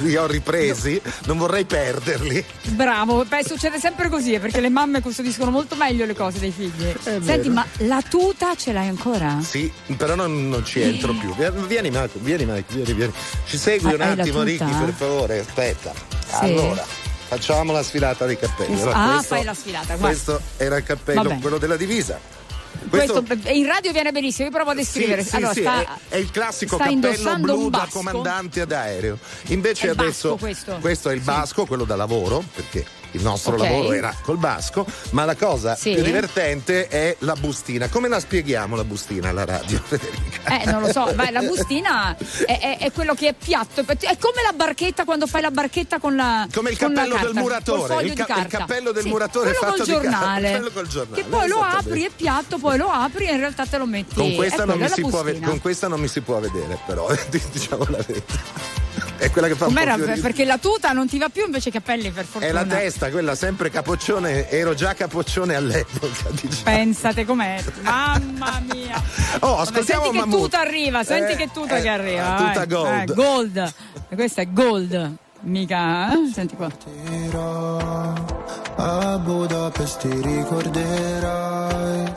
li 0.00 0.16
ho 0.16 0.26
ripresi, 0.26 1.00
non 1.26 1.38
vorrei 1.38 1.64
perderli. 1.64 2.44
Bravo, 2.68 3.24
beh, 3.24 3.44
succede 3.44 3.78
sempre 3.78 4.08
così, 4.08 4.34
eh, 4.34 4.40
perché 4.40 4.60
le 4.60 4.68
mamme 4.68 5.00
custodiscono 5.00 5.50
molto 5.50 5.74
meglio 5.76 6.04
le 6.04 6.14
cose 6.14 6.38
dei 6.38 6.50
figli. 6.50 6.92
Senti, 7.00 7.20
vero. 7.24 7.50
ma 7.52 7.66
la 7.78 8.02
tuta 8.06 8.54
ce 8.56 8.72
l'hai 8.72 8.88
ancora? 8.88 9.38
Sì, 9.42 9.72
però 9.96 10.14
non, 10.14 10.48
non 10.48 10.64
ci 10.64 10.80
entro 10.82 11.12
più. 11.14 11.34
Vieni, 11.66 11.90
Marco, 11.90 12.18
vieni, 12.20 12.44
Mike, 12.44 12.64
vieni, 12.74 12.92
vieni. 12.92 13.12
Ci 13.46 13.56
segui 13.56 13.88
Hai- 13.88 13.94
un 13.94 14.00
attimo? 14.20 14.42
Ricky, 14.42 14.70
per 14.84 14.92
favore. 14.94 15.38
Aspetta. 15.40 15.92
Sì. 16.26 16.44
Allora, 16.44 16.84
facciamo 17.28 17.72
la 17.72 17.82
sfilata 17.82 18.26
dei 18.26 18.38
cappelli. 18.38 18.80
Allora, 18.80 18.96
ah, 18.96 19.12
questo- 19.14 19.34
fai 19.34 19.44
la 19.44 19.54
sfilata, 19.54 19.86
guarda. 19.96 20.06
Questo 20.06 20.40
era 20.56 20.76
il 20.76 20.82
cappello, 20.84 21.22
Vabbè. 21.22 21.40
quello 21.40 21.58
della 21.58 21.76
divisa. 21.76 22.18
Questo, 22.88 23.24
in 23.46 23.66
radio 23.66 23.92
viene 23.92 24.10
benissimo, 24.12 24.46
io 24.48 24.52
provo 24.52 24.70
a 24.70 24.74
descrivere. 24.74 25.22
Sì, 25.22 25.28
sì, 25.30 25.36
allora, 25.36 25.52
sì, 25.52 25.60
sta, 25.60 25.82
è, 25.82 25.88
è 26.08 26.16
il 26.16 26.30
classico 26.30 26.76
cappello 26.76 27.38
blu 27.38 27.70
da 27.70 27.86
comandante 27.90 28.60
ad 28.60 28.72
aereo. 28.72 29.18
Invece 29.46 29.86
È 29.86 29.90
adesso 29.90 30.36
basco 30.36 30.78
questo. 30.78 31.08
è 31.08 31.12
il 31.14 31.20
basco, 31.20 31.66
quello 31.66 31.84
da 31.84 31.96
lavoro, 31.96 32.42
perché 32.52 32.84
il 33.14 33.22
nostro 33.22 33.54
Ok. 33.54 33.62
lavoro 33.62 33.92
era 33.92 34.14
col 34.22 34.36
basco, 34.38 34.84
ma 35.10 35.24
la 35.24 35.34
cosa 35.36 35.74
Sì. 35.76 35.92
più 35.94 36.02
divertente 36.02 36.88
è 36.88 37.16
la 37.20 37.34
bustina. 37.34 37.88
Come 37.88 38.08
la 38.08 38.20
spieghiamo 38.20 38.74
la 38.76 38.84
bustina 38.84 39.28
alla 39.30 39.44
radio, 39.44 39.78
Federica? 39.84 40.60
Eh, 40.60 40.70
non 40.70 40.82
lo 40.82 40.92
so, 40.92 41.10
vai, 41.14 41.30
la 41.32 41.40
bustina 41.42 42.16
è, 42.46 42.58
è- 42.58 42.78
è 42.78 42.92
quello 42.92 43.14
che 43.14 43.28
è 43.28 43.34
piatto, 43.34 43.80
è 43.80 44.16
come 44.18 44.42
la 44.44 44.52
barchetta 44.54 45.04
quando 45.04 45.26
fai 45.26 45.42
la 45.42 45.50
barchetta 45.50 45.98
con 45.98 46.16
la 46.16 46.46
Come 46.52 46.70
il 46.70 46.76
cappello 46.76 47.16
del 47.16 47.34
muratore, 47.34 48.04
il 48.04 48.12
ca- 48.14 48.38
il 48.40 48.46
cappello 48.46 48.92
del 48.92 49.02
Sì, 49.04 49.08
muratore 49.08 49.52
quello 49.52 49.72
fatto 49.72 49.84
col 49.84 49.86
giornale, 50.02 50.50
quello 50.50 50.70
col 50.70 50.86
giornale, 50.88 51.22
che 51.22 51.28
poi 51.28 51.48
lo 51.48 51.56
esattamente. 51.58 51.88
apri 51.90 52.02
è 52.04 52.10
piatto, 52.14 52.58
poi 52.58 52.76
lo 52.78 52.88
apri 52.90 53.26
e 53.26 53.32
in 53.32 53.38
realtà 53.38 53.66
te 53.66 53.78
lo 53.78 53.86
metti. 53.86 54.14
Con 54.14 54.34
questa, 54.34 54.62
è 54.62 54.66
non 54.66 54.78
mi 54.78 54.86
ve- 54.86 55.40
con 55.40 55.60
questa 55.60 55.88
non 55.88 56.00
mi 56.00 56.08
si 56.08 56.20
può 56.20 56.38
vedere, 56.40 56.78
però 56.86 57.08
diciamo 57.30 57.84
la 57.88 57.98
verità. 58.06 58.34
È 59.24 59.30
quella 59.30 59.46
che 59.48 59.54
fa 59.54 59.66
un 59.66 59.72
po' 59.72 59.78
Com'era? 59.78 59.94
più 59.94 60.02
ridere. 60.04 60.20
Perché 60.20 60.44
la 60.44 60.58
tuta 60.58 60.92
non 60.92 61.08
ti 61.08 61.18
va 61.18 61.28
più 61.30 61.44
invece 61.46 61.70
i 61.70 61.72
capelli 61.72 62.10
per 62.10 62.24
fortuna. 62.24 62.46
È 62.50 62.52
la 62.52 62.64
testa, 62.64 63.10
quella 63.10 63.34
sempre 63.34 63.70
capoccione, 63.70 64.50
ero 64.50 64.74
già 64.74 64.92
capoccione 64.94 65.54
all'epoca, 65.54 66.28
diciamo. 66.40 66.62
Pensate 66.64 67.24
com'è. 67.24 67.62
Mamma 67.82 68.62
mia. 68.72 69.02
Oh, 69.40 69.56
Vabbè, 69.56 69.60
ascoltiamo 69.62 70.02
senti 70.12 70.18
che 70.18 70.28
tuta 70.36 70.60
arriva, 70.60 71.04
senti 71.04 71.32
Eh, 71.32 71.36
che 71.36 71.48
tuta 71.52 71.76
eh, 71.78 71.80
che 71.82 71.88
arriva. 71.88 72.22
vai. 72.36 72.46
tuta 72.52 72.64
gold. 72.66 73.08
Eh, 73.10 73.14
gold. 73.14 73.72
Questa 74.14 74.42
è 74.42 74.46
gold. 74.50 75.16
Mica, 75.40 76.12
eh? 76.12 76.30
Senti 76.32 76.54
qua. 76.56 76.70
A 78.76 79.18
Budapest 79.18 79.98
ti 80.00 80.20
ricorderai 80.22 82.12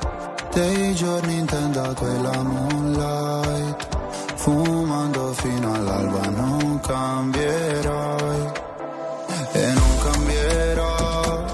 dei 0.54 0.96
giorni 0.96 1.38
in 1.40 1.46
tenda 1.46 1.94
quella 1.94 2.42
moonlight 2.42 3.88
fumando 4.36 5.34
fino 5.34 5.74
all'alba 5.74 6.30
non 6.30 6.57
cambierai 6.88 8.52
e 9.52 9.74
non 9.74 9.98
cambierò 10.04 11.46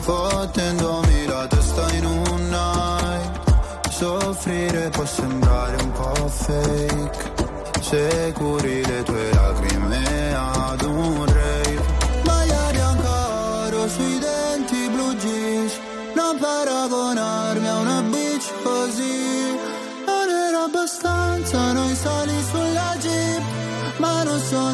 fottendomi 0.00 1.26
la 1.26 1.46
testa 1.46 1.92
in 1.92 2.04
un 2.06 2.48
night. 2.48 3.90
Soffrire 3.90 4.88
può 4.88 5.04
sembrare 5.04 5.76
un 5.76 5.92
po' 5.92 6.28
fake 6.28 7.32
se 7.80 8.32
curi 8.34 8.84
le 8.84 9.02
tue 9.02 9.30
lacrime 9.34 10.34
ad 10.34 10.82
un 10.82 11.26
rave. 11.26 11.82
Magliari 12.24 12.80
ancora 12.80 13.88
sui 13.88 14.18
denti 14.18 14.88
blu 14.88 15.14
jeans 15.16 15.72
Non 16.14 16.38
paragonarmi 16.38 17.68
a 17.68 17.78
una 17.78 18.02
bitch 18.02 18.50
così. 18.62 19.58
Non 20.06 20.28
era 20.28 20.64
abbastanza 20.64 21.72
noi 21.72 21.94
sali 21.94 22.41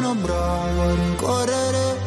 sono 0.09 0.21
bravo 0.21 0.81
a 0.81 0.95
rincorrere. 0.95 1.97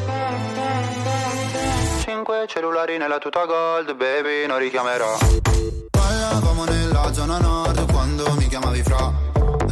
Cinque 2.00 2.46
cellulari 2.48 2.98
nella 2.98 3.18
tuta 3.18 3.44
gold 3.44 3.94
Baby 3.94 4.46
non 4.46 4.58
richiamerò. 4.58 5.18
Parlavamo 5.90 6.64
nella 6.64 7.12
zona 7.12 7.38
nord 7.38 7.90
Quando 7.90 8.34
mi 8.36 8.48
chiamavi 8.48 8.82
fra. 8.82 9.12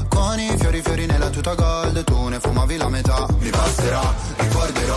Con 0.09 0.39
i 0.39 0.57
fiori 0.59 0.81
fiori 0.81 1.07
nella 1.07 1.28
tuta 1.31 1.55
gold 1.55 2.05
Tu 2.05 2.28
ne 2.28 2.39
fumavi 2.39 2.77
la 2.77 2.89
metà. 2.89 3.27
Mi 3.39 3.51
passerà, 3.51 4.15
ricorderò 4.36 4.89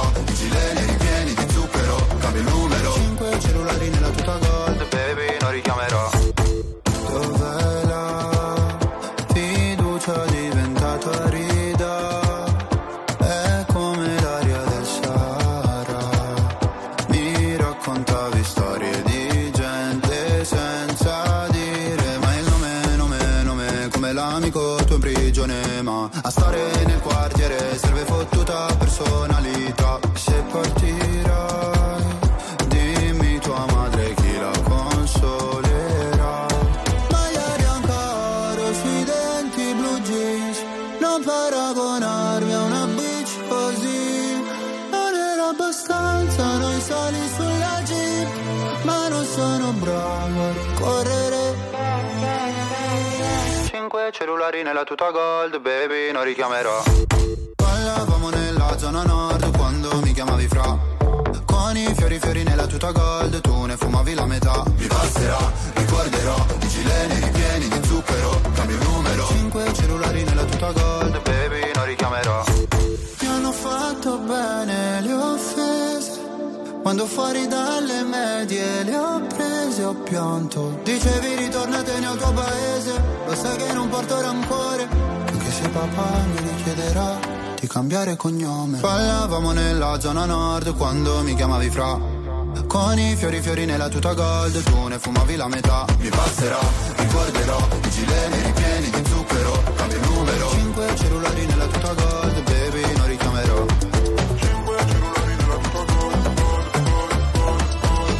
tuta 93.93 94.13
gold 94.13 94.63
Tu 94.63 94.87
ne 94.87 94.97
fumavi 94.97 95.35
la 95.35 95.47
metà 95.47 95.85
Mi 95.99 96.09
passerà, 96.09 96.59
ricorderò 96.97 97.67
I 97.83 97.89
gileni 97.91 98.41
ripieni 98.41 98.89
di 98.89 99.09
zucchero 99.09 99.63
Cambio 99.75 99.97
il 99.97 100.09
numero. 100.09 100.49
Cinque 100.49 100.95
cellulari 100.97 101.45
nella 101.45 101.67
tuta 101.67 101.93
gold 101.93 102.43
Baby 102.43 102.97
non 102.97 103.07
richiamerò. 103.07 103.65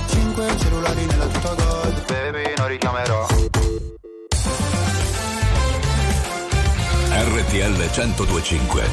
Cinque 0.10 0.58
cellulari 0.60 1.06
nella 1.06 1.26
tuta 1.26 1.54
gold 1.56 2.06
Baby 2.06 2.54
non 2.58 2.68
richiamerò. 2.68 3.28
RTL 7.10 7.90
1025 7.96 8.93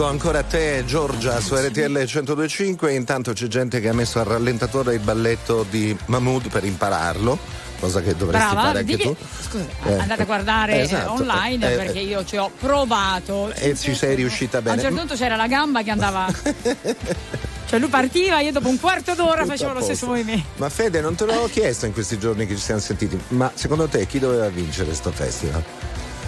Eh, 0.00 0.02
scelgo 0.02 0.06
ancora 0.06 0.42
te, 0.42 0.82
Giorgia, 0.86 1.40
su 1.40 1.54
RTL 1.54 1.90
1025. 1.90 2.92
Intanto 2.94 3.34
c'è 3.34 3.48
gente 3.48 3.80
che 3.80 3.88
ha 3.90 3.92
messo 3.92 4.18
al 4.18 4.24
rallentatore 4.24 4.94
il 4.94 5.00
balletto 5.00 5.66
di 5.68 5.94
Mahmood 6.06 6.48
per 6.48 6.64
impararlo, 6.64 7.38
cosa 7.78 8.00
che 8.00 8.16
dovresti 8.16 8.46
Brava, 8.46 8.66
fare 8.68 8.78
anche 8.78 8.96
digli- 8.96 9.02
tu. 9.04 9.16
Scusa, 9.42 9.66
Eh, 9.84 9.92
andate 9.98 10.22
a 10.22 10.24
guardare 10.24 10.72
eh, 10.78 10.80
esatto. 10.80 11.12
online 11.12 11.72
Eh, 11.72 11.76
perché 11.76 11.98
io 11.98 12.24
ci 12.24 12.38
ho 12.38 12.50
provato. 12.58 13.52
E 13.52 13.76
ci 13.76 13.94
sei 13.94 14.14
riuscita 14.14 14.56
A 14.58 14.60
un 14.60 14.66
certo 14.68 14.82
bene. 14.84 14.96
punto 14.96 15.14
c'era 15.16 15.36
la 15.36 15.46
gamba 15.46 15.82
che 15.82 15.90
andava. 15.90 16.26
cioè 17.68 17.78
lui 17.78 17.88
partiva, 17.90 18.40
io 18.40 18.52
dopo 18.52 18.68
un 18.68 18.80
quarto 18.80 19.14
d'ora 19.14 19.42
Tutto 19.42 19.50
facevo 19.50 19.70
a 19.70 19.74
lo 19.74 19.82
stesso 19.82 20.06
movimento. 20.06 20.46
Ma 20.56 20.70
Fede, 20.70 21.02
non 21.02 21.14
te 21.14 21.26
l'avevo 21.26 21.48
chiesto 21.48 21.84
in 21.84 21.92
questi 21.92 22.18
giorni 22.18 22.46
che 22.46 22.54
ci 22.56 22.62
siamo 22.62 22.80
sentiti, 22.80 23.20
ma 23.28 23.50
secondo 23.54 23.86
te 23.86 24.06
chi 24.06 24.18
doveva 24.18 24.48
vincere 24.48 24.94
sto 24.94 25.10
festival? 25.10 25.62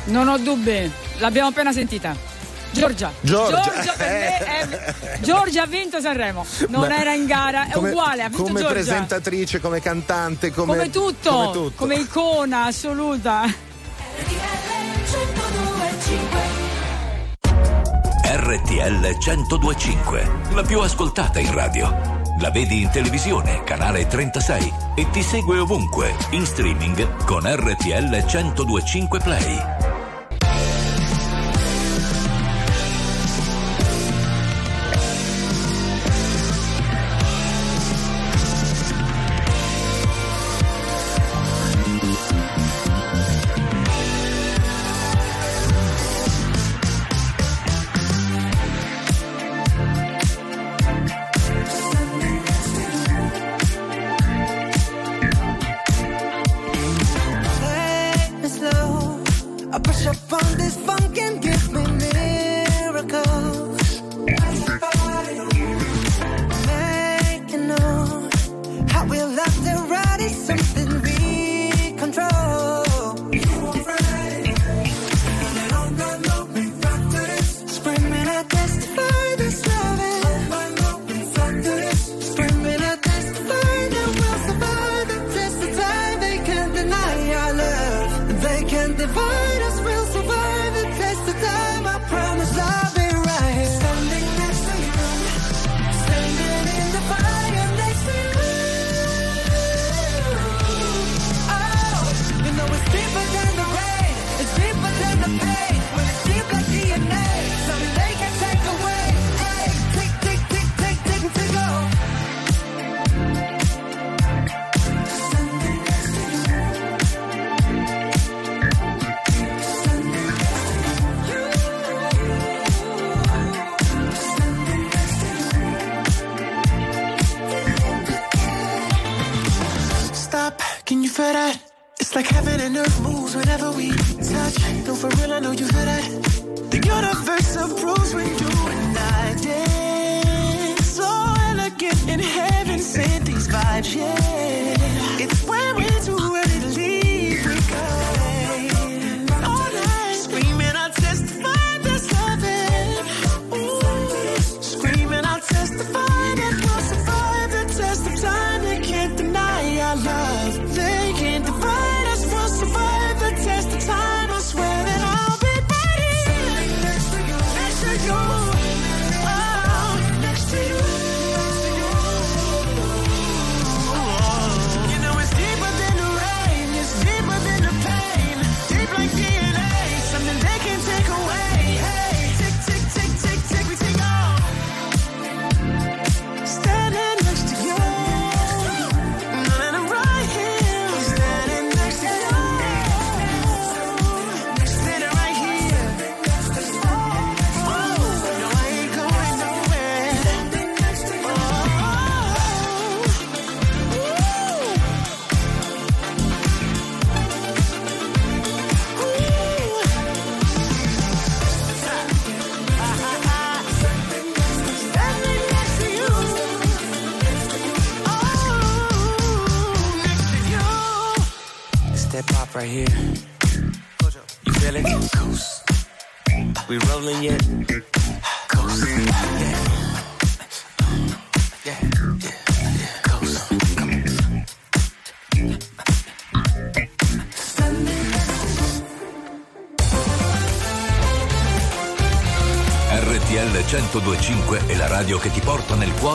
Non 0.05 0.28
ho 0.28 0.36
dubbi, 0.36 0.90
l'abbiamo 1.19 1.49
appena 1.49 1.73
sentita. 1.73 2.15
Giorgia. 2.73 3.12
Giorgia. 3.20 3.93
per 3.97 4.09
me 4.09 4.39
è- 4.39 5.19
Giorgia 5.20 5.62
ha 5.62 5.66
vinto 5.66 6.01
Sanremo. 6.01 6.44
Non 6.69 6.89
Ma- 6.89 6.99
era 7.01 7.12
in 7.12 7.27
gara, 7.27 7.66
è 7.69 7.73
Come- 7.73 7.90
uguale, 7.90 8.23
ha 8.23 8.28
vinto 8.28 8.43
Come 8.44 8.61
Giorgia. 8.61 8.74
presentatrice, 8.74 9.61
come 9.61 9.81
cantante, 9.81 10.51
come, 10.53 10.73
Come 10.77 10.90
tutto, 10.90 11.31
come 11.31 11.53
tutto. 11.53 11.73
come 11.77 11.94
icona 11.97 12.65
assoluta. 12.65 13.70
RTL 18.24 19.16
1025, 19.19 20.31
la 20.55 20.62
più 20.62 20.81
ascoltata 20.81 21.39
in 21.39 21.53
radio. 21.53 22.20
La 22.40 22.51
vedi 22.51 22.81
in 22.82 22.90
televisione, 22.90 23.62
canale 23.62 24.07
36 24.07 24.73
e 24.97 25.11
ti 25.11 25.23
segue 25.23 25.59
ovunque, 25.59 26.15
in 26.31 26.44
streaming 26.47 27.24
con 27.24 27.43
RTL 27.44 28.24
1025 28.24 29.20
Play. 29.20 29.81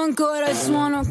ancora 0.00 0.48
il 0.48 0.56
suono 0.56 1.02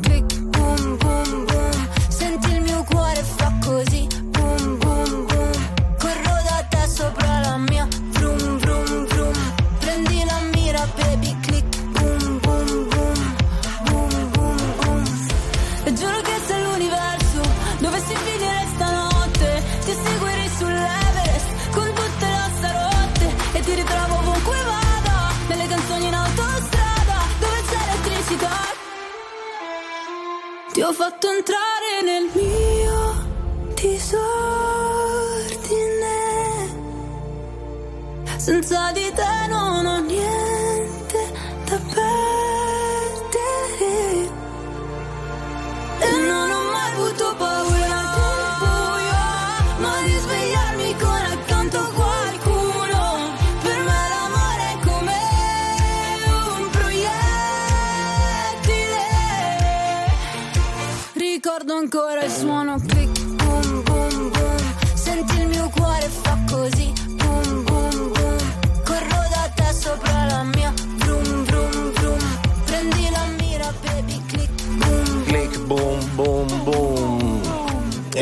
טובות 30.88 31.17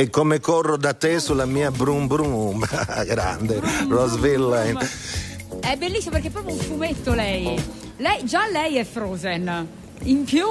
Come 0.10 0.40
corro 0.40 0.77
da 0.77 0.94
te 0.94 1.19
sulla 1.19 1.45
mia 1.45 1.72
brum 1.72 2.07
brum, 2.07 2.65
grande, 3.06 3.61
Roseville. 3.88 4.77
È 5.60 5.76
bellissimo 5.77 6.11
perché 6.11 6.27
è 6.27 6.32
proprio 6.32 6.53
un 6.56 6.60
fumetto 6.61 7.14
lei. 7.14 7.61
lei 7.98 8.26
già 8.26 8.48
lei 8.48 8.77
è 8.77 8.84
Frozen. 8.84 9.84
In 10.03 10.23
più, 10.23 10.45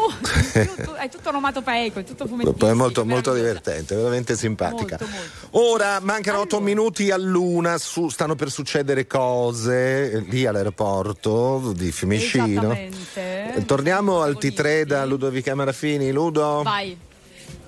in 0.54 0.70
più, 0.74 0.92
è 0.94 1.08
tutto 1.08 1.30
nomato 1.30 1.58
onomatopeico, 1.60 2.00
è 2.00 2.04
tutto 2.04 2.26
fumettissimo. 2.26 2.70
È 2.70 2.74
molto, 2.74 3.04
molto 3.04 3.34
divertente, 3.34 3.94
veramente 3.94 4.36
simpatica. 4.36 4.96
Molto, 4.98 5.06
molto. 5.14 5.72
Ora 5.72 6.00
mancano 6.00 6.38
allora. 6.38 6.56
8 6.56 6.60
minuti 6.60 7.10
all'una, 7.10 7.78
su, 7.78 8.08
stanno 8.08 8.34
per 8.34 8.50
succedere 8.50 9.06
cose 9.06 10.10
eh, 10.10 10.18
lì 10.20 10.46
all'aeroporto 10.46 11.72
di 11.76 11.92
Fiumicino. 11.92 12.76
Torniamo 13.66 14.22
al 14.22 14.36
T3 14.40 14.82
da 14.84 15.04
Ludovica 15.04 15.54
Marafini. 15.54 16.10
Ludo. 16.10 16.62
Vai. 16.64 17.03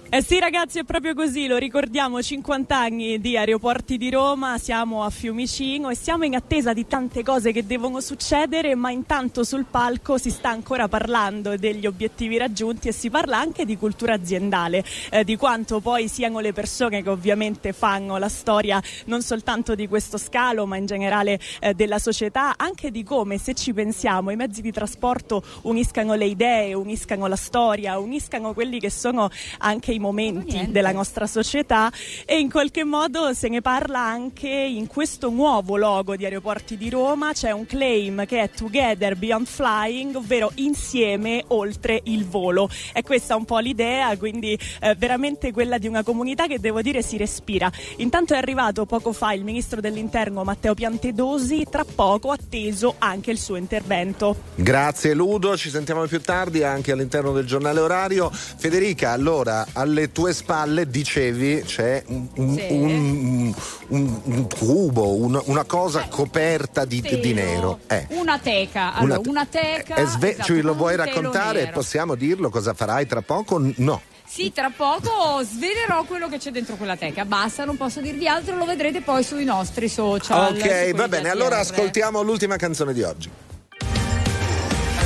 Eh 0.08 0.22
sì 0.22 0.38
ragazzi 0.38 0.78
è 0.78 0.84
proprio 0.84 1.14
così, 1.14 1.48
lo 1.48 1.56
ricordiamo 1.56 2.22
50 2.22 2.78
anni 2.78 3.20
di 3.20 3.36
Aeroporti 3.36 3.96
di 3.98 4.08
Roma, 4.08 4.56
siamo 4.56 5.02
a 5.02 5.10
Fiumicino 5.10 5.90
e 5.90 5.96
siamo 5.96 6.24
in 6.24 6.36
attesa 6.36 6.72
di 6.72 6.86
tante 6.86 7.24
cose 7.24 7.50
che 7.50 7.66
devono 7.66 8.00
succedere, 8.00 8.76
ma 8.76 8.92
intanto 8.92 9.42
sul 9.42 9.64
palco 9.68 10.16
si 10.16 10.30
sta 10.30 10.48
ancora 10.48 10.86
parlando 10.86 11.56
degli 11.56 11.86
obiettivi 11.86 12.36
raggiunti 12.38 12.86
e 12.86 12.92
si 12.92 13.10
parla 13.10 13.38
anche 13.38 13.64
di 13.64 13.76
cultura 13.76 14.14
aziendale, 14.14 14.84
eh, 15.10 15.24
di 15.24 15.34
quanto 15.34 15.80
poi 15.80 16.06
siano 16.06 16.38
le 16.38 16.52
persone 16.52 17.02
che 17.02 17.10
ovviamente 17.10 17.72
fanno 17.72 18.16
la 18.16 18.28
storia 18.28 18.80
non 19.06 19.22
soltanto 19.22 19.74
di 19.74 19.88
questo 19.88 20.18
scalo, 20.18 20.66
ma 20.66 20.76
in 20.76 20.86
generale 20.86 21.40
eh, 21.58 21.74
della 21.74 21.98
società, 21.98 22.54
anche 22.56 22.92
di 22.92 23.02
come 23.02 23.38
se 23.38 23.54
ci 23.54 23.72
pensiamo 23.72 24.30
i 24.30 24.36
mezzi 24.36 24.62
di 24.62 24.70
trasporto 24.70 25.42
uniscano 25.62 26.14
le 26.14 26.26
idee, 26.26 26.74
uniscano 26.74 27.26
la 27.26 27.34
storia, 27.34 27.98
uniscano 27.98 28.54
quelli 28.54 28.78
che 28.78 28.88
sono 28.88 29.28
anche 29.58 29.94
momenti 29.98 30.70
della 30.70 30.92
nostra 30.92 31.26
società 31.26 31.90
e 32.24 32.38
in 32.38 32.50
qualche 32.50 32.84
modo 32.84 33.32
se 33.34 33.48
ne 33.48 33.60
parla 33.60 34.00
anche 34.00 34.48
in 34.48 34.86
questo 34.86 35.30
nuovo 35.30 35.76
logo 35.76 36.16
di 36.16 36.24
Aeroporti 36.24 36.76
di 36.76 36.90
Roma, 36.90 37.32
c'è 37.32 37.50
un 37.50 37.66
claim 37.66 38.26
che 38.26 38.42
è 38.42 38.50
Together 38.50 39.16
Beyond 39.16 39.46
Flying, 39.46 40.16
ovvero 40.16 40.52
insieme 40.56 41.44
oltre 41.48 42.00
il 42.04 42.26
volo. 42.26 42.68
E 42.92 43.02
questa 43.02 43.34
è 43.34 43.36
un 43.36 43.44
po' 43.44 43.58
l'idea, 43.58 44.16
quindi 44.16 44.58
eh, 44.80 44.94
veramente 44.94 45.52
quella 45.52 45.78
di 45.78 45.86
una 45.86 46.02
comunità 46.02 46.46
che 46.46 46.58
devo 46.58 46.82
dire 46.82 47.02
si 47.02 47.16
respira. 47.16 47.70
Intanto 47.96 48.34
è 48.34 48.36
arrivato 48.36 48.86
poco 48.86 49.12
fa 49.12 49.32
il 49.32 49.44
ministro 49.44 49.80
dell'interno 49.80 50.44
Matteo 50.44 50.74
Piantedosi, 50.74 51.66
tra 51.70 51.84
poco 51.84 52.30
atteso 52.30 52.94
anche 52.98 53.30
il 53.30 53.38
suo 53.38 53.56
intervento. 53.56 54.36
Grazie 54.54 55.14
Ludo, 55.14 55.56
ci 55.56 55.70
sentiamo 55.70 56.06
più 56.06 56.20
tardi 56.20 56.62
anche 56.62 56.92
all'interno 56.92 57.32
del 57.32 57.46
giornale 57.46 57.80
orario. 57.80 58.30
Federica, 58.30 59.12
allora 59.12 59.66
alle 59.86 60.10
tue 60.12 60.34
spalle 60.34 60.88
dicevi 60.88 61.62
c'è 61.64 62.02
un, 62.08 62.26
un- 62.34 62.54
Sì. 62.56 62.66
un- 62.70 63.54
un- 63.88 64.20
un 64.24 64.48
cubo, 64.48 65.14
un- 65.14 65.40
una 65.44 65.64
cosa 65.64 66.06
coperta 66.10 66.84
di, 66.84 67.00
di 67.00 67.32
nero. 67.32 67.78
Eh. 67.86 68.06
Una 68.10 68.38
teca, 68.38 68.94
allora, 68.94 69.18
Una- 69.20 69.30
una, 69.30 69.46
teca. 69.46 69.94
E 69.94 70.06
sve- 70.06 70.32
esatto, 70.32 70.52
ci 70.52 70.60
lo 70.60 70.74
vuoi 70.74 70.96
raccontare? 70.96 71.60
nero. 71.60 71.72
Possiamo 71.72 72.14
dirlo 72.16 72.50
cosa 72.50 72.74
farai 72.74 73.06
tra 73.06 73.22
poco? 73.22 73.60
No. 73.76 74.00
Sì, 74.28 74.52
tra 74.52 74.72
poco 74.76 75.40
svelerò 75.44 76.02
quello 76.04 76.28
che 76.28 76.38
c'è 76.38 76.50
dentro 76.50 76.74
quella 76.74 76.96
teca. 76.96 77.24
Basta, 77.24 77.64
non 77.64 77.76
posso 77.76 78.00
dirvi 78.00 78.26
altro, 78.26 78.56
lo 78.56 78.64
vedrete 78.64 79.00
poi 79.00 79.22
sui 79.22 79.44
nostri 79.44 79.88
social. 79.88 80.52
ok, 80.56 80.92
va 80.94 81.06
bene, 81.06 81.30
allora 81.30 81.58
ascoltiamo 81.58 82.20
l'ultima 82.22 82.56
canzone 82.56 82.92
di 82.92 83.02
oggi. 83.02 83.30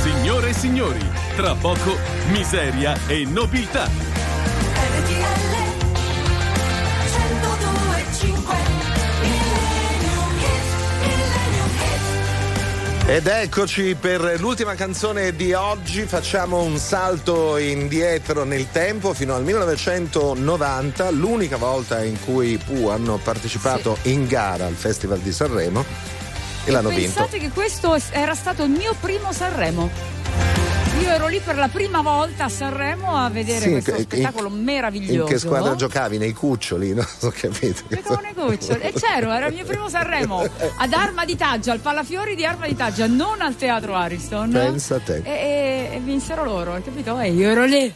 Signore 0.01 0.49
e 0.49 0.53
signori, 0.53 0.99
tra 1.35 1.53
poco 1.53 1.95
miseria 2.31 2.97
e 3.07 3.23
nobiltà. 3.25 3.87
Ed 13.11 13.27
eccoci 13.27 13.95
per 13.99 14.39
l'ultima 14.39 14.73
canzone 14.73 15.35
di 15.35 15.51
oggi, 15.51 16.05
facciamo 16.05 16.61
un 16.61 16.77
salto 16.77 17.57
indietro 17.57 18.45
nel 18.45 18.71
tempo 18.71 19.13
fino 19.13 19.35
al 19.35 19.43
1990, 19.43 21.09
l'unica 21.09 21.57
volta 21.57 22.01
in 22.05 22.17
cui 22.23 22.51
i 22.51 22.57
Pooh 22.57 22.89
hanno 22.89 23.17
partecipato 23.17 23.97
in 24.03 24.27
gara 24.27 24.65
al 24.65 24.75
Festival 24.75 25.19
di 25.19 25.33
Sanremo 25.33 25.83
e, 26.63 26.71
l'hanno 26.71 26.87
vinto. 26.87 27.15
Pensate 27.15 27.37
che 27.37 27.49
questo 27.49 27.97
era 28.11 28.33
stato 28.33 28.63
il 28.63 28.69
mio 28.69 28.95
primo 28.97 29.33
Sanremo. 29.33 30.20
Io 31.01 31.09
ero 31.09 31.27
lì 31.27 31.39
per 31.39 31.55
la 31.57 31.67
prima 31.67 32.01
volta 32.01 32.45
a 32.45 32.49
Sanremo 32.49 33.17
a 33.17 33.29
vedere 33.29 33.59
Sì, 33.59 33.71
questo 33.71 33.91
in- 33.95 34.01
spettacolo 34.03 34.49
meraviglioso. 34.49 35.21
In 35.21 35.25
che 35.27 35.39
squadra 35.39 35.75
giocavi? 35.75 36.17
Nei 36.17 36.33
cuccioli? 36.33 36.93
Non 36.93 37.05
ho 37.21 37.31
capito. 37.35 37.81
Giocavo 37.87 38.21
nei 38.21 38.33
cuccioli. 38.33 38.81
E 38.81 38.93
c'ero, 38.93 39.31
era 39.31 39.47
il 39.47 39.53
mio 39.55 39.65
primo 39.65 39.89
Sanremo 39.89 40.41
ad 40.77 40.93
Arma 40.93 41.25
di 41.25 41.35
Taggia, 41.35 41.71
al 41.71 41.79
Palafiori 41.79 42.35
di 42.35 42.45
Arma 42.45 42.67
di 42.67 42.75
Taggia, 42.75 43.07
non 43.07 43.41
al 43.41 43.55
Teatro 43.55 43.95
Ariston. 43.95 44.51
Pensa 44.51 44.95
a 44.95 44.99
te. 44.99 45.21
E, 45.23 45.31
e- 45.31 45.89
e 45.95 45.99
vinsero 45.99 46.43
loro, 46.43 46.73
hai 46.73 46.83
capito? 46.83 47.17
E 47.19 47.31
io 47.31 47.49
ero 47.49 47.65
lì. 47.65 47.93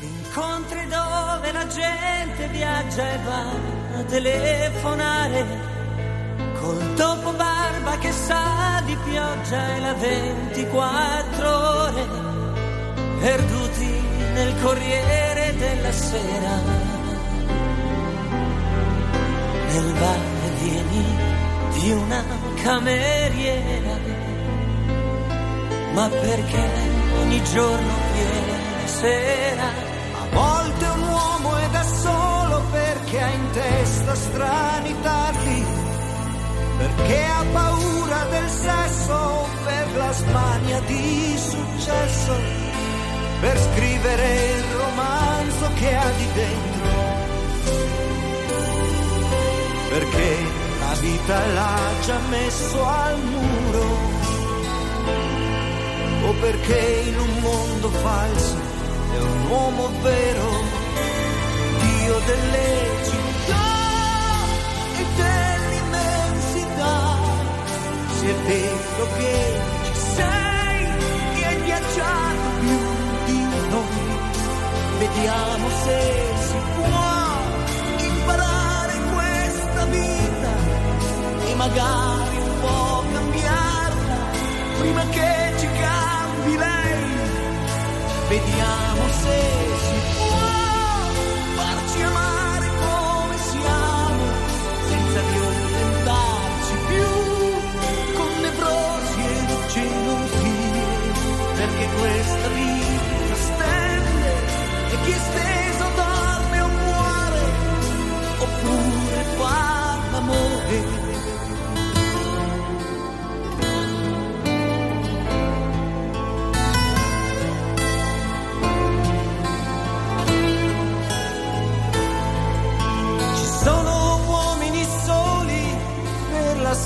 Incontri 0.00 0.86
dove 0.86 1.52
la 1.52 1.66
gente 1.66 2.48
viaggia 2.50 3.12
e 3.12 3.18
va 3.24 3.98
a 3.98 4.02
telefonare 4.04 5.76
col 6.60 6.94
dopo 6.94 7.32
barba 7.32 7.98
che 7.98 8.12
sa 8.12 8.82
di 8.84 8.96
pioggia 9.04 9.76
e 9.76 9.80
la 9.80 9.94
24 9.94 11.58
ore 11.82 12.06
perduti 13.20 14.00
nel 14.34 14.54
corriere 14.62 15.54
della 15.56 15.92
sera. 15.92 16.86
Nel 19.70 19.94
e 19.94 20.50
vieni 20.60 21.04
di 21.78 21.92
una 21.92 22.24
cameriera 22.62 24.18
ma 25.98 26.08
perché 26.08 26.64
ogni 27.20 27.42
giorno 27.42 27.92
viene 28.12 28.86
sera? 28.86 29.64
A 29.64 30.26
volte 30.32 30.84
un 30.84 31.08
uomo 31.08 31.56
è 31.56 31.68
da 31.70 31.82
solo 31.82 32.62
perché 32.70 33.20
ha 33.20 33.30
in 33.30 33.50
testa 33.50 34.14
strani 34.14 34.94
tarli, 35.02 35.64
perché 36.78 37.24
ha 37.24 37.44
paura 37.52 38.24
del 38.30 38.48
sesso 38.48 39.46
per 39.64 39.96
la 39.96 40.12
smania 40.12 40.80
di 40.80 41.36
successo, 41.36 42.34
per 43.40 43.58
scrivere 43.58 44.54
il 44.56 44.64
romanzo 44.76 45.70
che 45.74 45.96
ha 45.96 46.10
di 46.16 46.26
dentro, 46.34 46.88
perché 49.88 50.36
la 50.78 50.94
vita 51.00 51.46
l'ha 51.46 51.80
già 52.04 52.18
messo 52.30 52.84
al 52.84 53.18
muro. 53.22 54.16
O 56.20 56.32
perché 56.40 57.04
in 57.06 57.18
un 57.18 57.38
mondo 57.40 57.88
falso 57.88 58.56
è 59.14 59.18
un 59.18 59.50
uomo 59.50 59.90
vero, 60.02 60.46
Dio 61.80 62.18
delle 62.26 62.87
Vero 68.48 69.06
che 69.18 69.60
ci 69.84 69.94
sei 70.16 70.86
e 71.36 71.44
hai 71.44 71.60
viaggiato 71.68 72.48
più 72.60 72.78
di 73.26 73.40
noi, 73.68 74.04
vediamo 74.98 75.68
se 75.84 75.98
si 76.48 76.56
può 76.76 77.10
imparare 77.98 78.94
questa 79.12 79.84
vita 79.84 80.52
e 81.46 81.54
magari 81.56 82.36
un 82.38 82.60
po' 82.62 83.04
cambiarla 83.12 84.16
prima 84.78 85.02
che 85.10 85.54
ci 85.58 85.68
cambi 85.82 86.56
lei. 86.56 87.16
Vediamo 88.28 89.02
se 89.20 89.40
si 89.84 89.98
può 90.16 90.36
farci 91.54 92.02
amare 92.02 92.27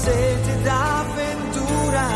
sete 0.03 0.63
d'avventura, 0.63 2.07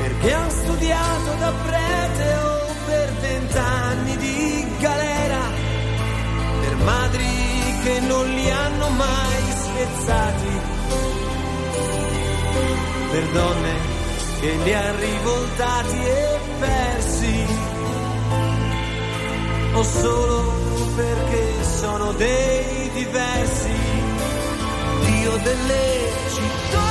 perché 0.00 0.32
hanno 0.32 0.50
studiato 0.50 1.34
da 1.38 1.52
prete 1.64 2.34
o 2.34 2.74
per 2.86 3.12
vent'anni 3.20 4.16
di 4.16 4.76
galera, 4.78 5.42
per 6.60 6.76
madri 6.84 7.80
che 7.82 8.00
non 8.00 8.26
li 8.28 8.50
hanno 8.50 8.88
mai 8.90 9.42
spezzati, 9.64 10.60
per 13.10 13.24
donne 13.32 13.74
che 14.40 14.50
li 14.64 14.74
hanno 14.74 14.98
rivoltati 14.98 15.96
e 16.04 16.38
persi 16.58 17.46
o 19.74 19.82
solo 19.82 20.52
perché 20.96 21.64
sono 21.80 22.12
dei 22.12 22.90
diversi, 22.92 23.81
buio 25.22 25.36
delle 25.36 26.10
città 26.34 26.90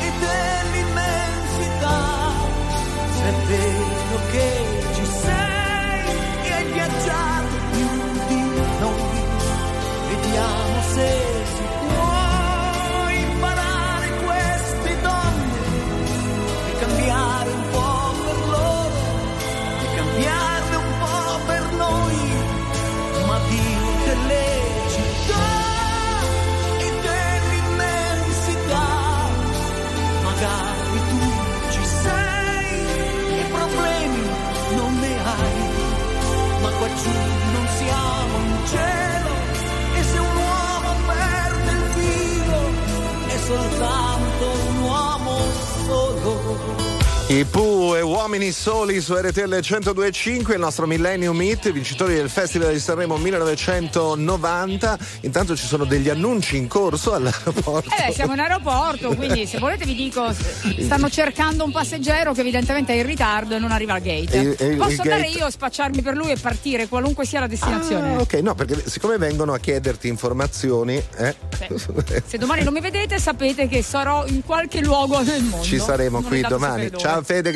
e 0.00 0.12
dell'immensità. 0.24 2.00
se 3.12 3.20
Sapevo 3.20 4.16
che 4.30 4.48
ci 4.94 5.04
sei 5.04 6.04
e 6.44 6.52
hai 6.52 6.64
viaggiato 6.72 7.56
più 7.72 7.88
di 8.28 8.40
noi. 8.80 9.22
Vediamo 10.08 10.82
se 10.94 11.08
si 11.54 11.62
può. 11.78 11.83
Soltanto 43.46 44.44
un 44.68 44.78
uomo 44.84 45.38
solo 45.86 46.93
I 47.26 47.46
Pooh 47.46 47.96
e 47.96 48.02
Uomini 48.02 48.52
Soli 48.52 49.00
su 49.00 49.14
RTL 49.14 49.54
102.5, 49.54 50.52
il 50.52 50.58
nostro 50.58 50.86
Millennium 50.86 51.40
Hit, 51.40 51.72
vincitori 51.72 52.14
del 52.14 52.28
Festival 52.28 52.72
di 52.74 52.78
Sanremo 52.78 53.16
1990. 53.16 54.98
Intanto 55.22 55.56
ci 55.56 55.66
sono 55.66 55.84
degli 55.86 56.10
annunci 56.10 56.58
in 56.58 56.68
corso 56.68 57.14
all'aeroporto. 57.14 57.88
Eh 57.96 58.08
beh, 58.08 58.12
siamo 58.12 58.34
in 58.34 58.40
aeroporto, 58.40 59.14
quindi 59.14 59.46
se 59.46 59.58
volete 59.58 59.86
vi 59.86 59.94
dico, 59.94 60.32
stanno 60.80 61.08
cercando 61.08 61.64
un 61.64 61.72
passeggero 61.72 62.34
che 62.34 62.40
evidentemente 62.42 62.92
è 62.92 62.96
in 62.98 63.06
ritardo 63.06 63.54
e 63.54 63.58
non 63.58 63.72
arriva 63.72 63.94
al 63.94 64.00
gate. 64.02 64.56
E- 64.58 64.72
e- 64.72 64.76
Posso 64.76 64.90
il 64.92 65.00
andare 65.00 65.22
gate- 65.22 65.38
io, 65.38 65.50
spacciarmi 65.50 66.02
per 66.02 66.14
lui 66.16 66.30
e 66.30 66.36
partire, 66.36 66.88
qualunque 66.88 67.24
sia 67.24 67.40
la 67.40 67.46
destinazione? 67.46 68.16
Ah, 68.16 68.20
ok, 68.20 68.34
no, 68.34 68.54
perché 68.54 68.82
siccome 68.86 69.16
vengono 69.16 69.54
a 69.54 69.58
chiederti 69.58 70.08
informazioni, 70.08 71.02
eh, 71.16 71.34
Se 72.26 72.36
domani 72.36 72.62
non 72.64 72.74
mi 72.74 72.80
vedete 72.80 73.18
sapete 73.18 73.66
che 73.66 73.82
sarò 73.82 74.26
in 74.26 74.44
qualche 74.44 74.82
luogo 74.82 75.20
del 75.22 75.42
mondo. 75.42 75.64
ci 75.64 75.78
saremo 75.80 76.20
Non 76.20 76.28
qui 76.28 76.42
domani. 76.42 76.90
Ciao 76.94 77.13
Fede. 77.22 77.52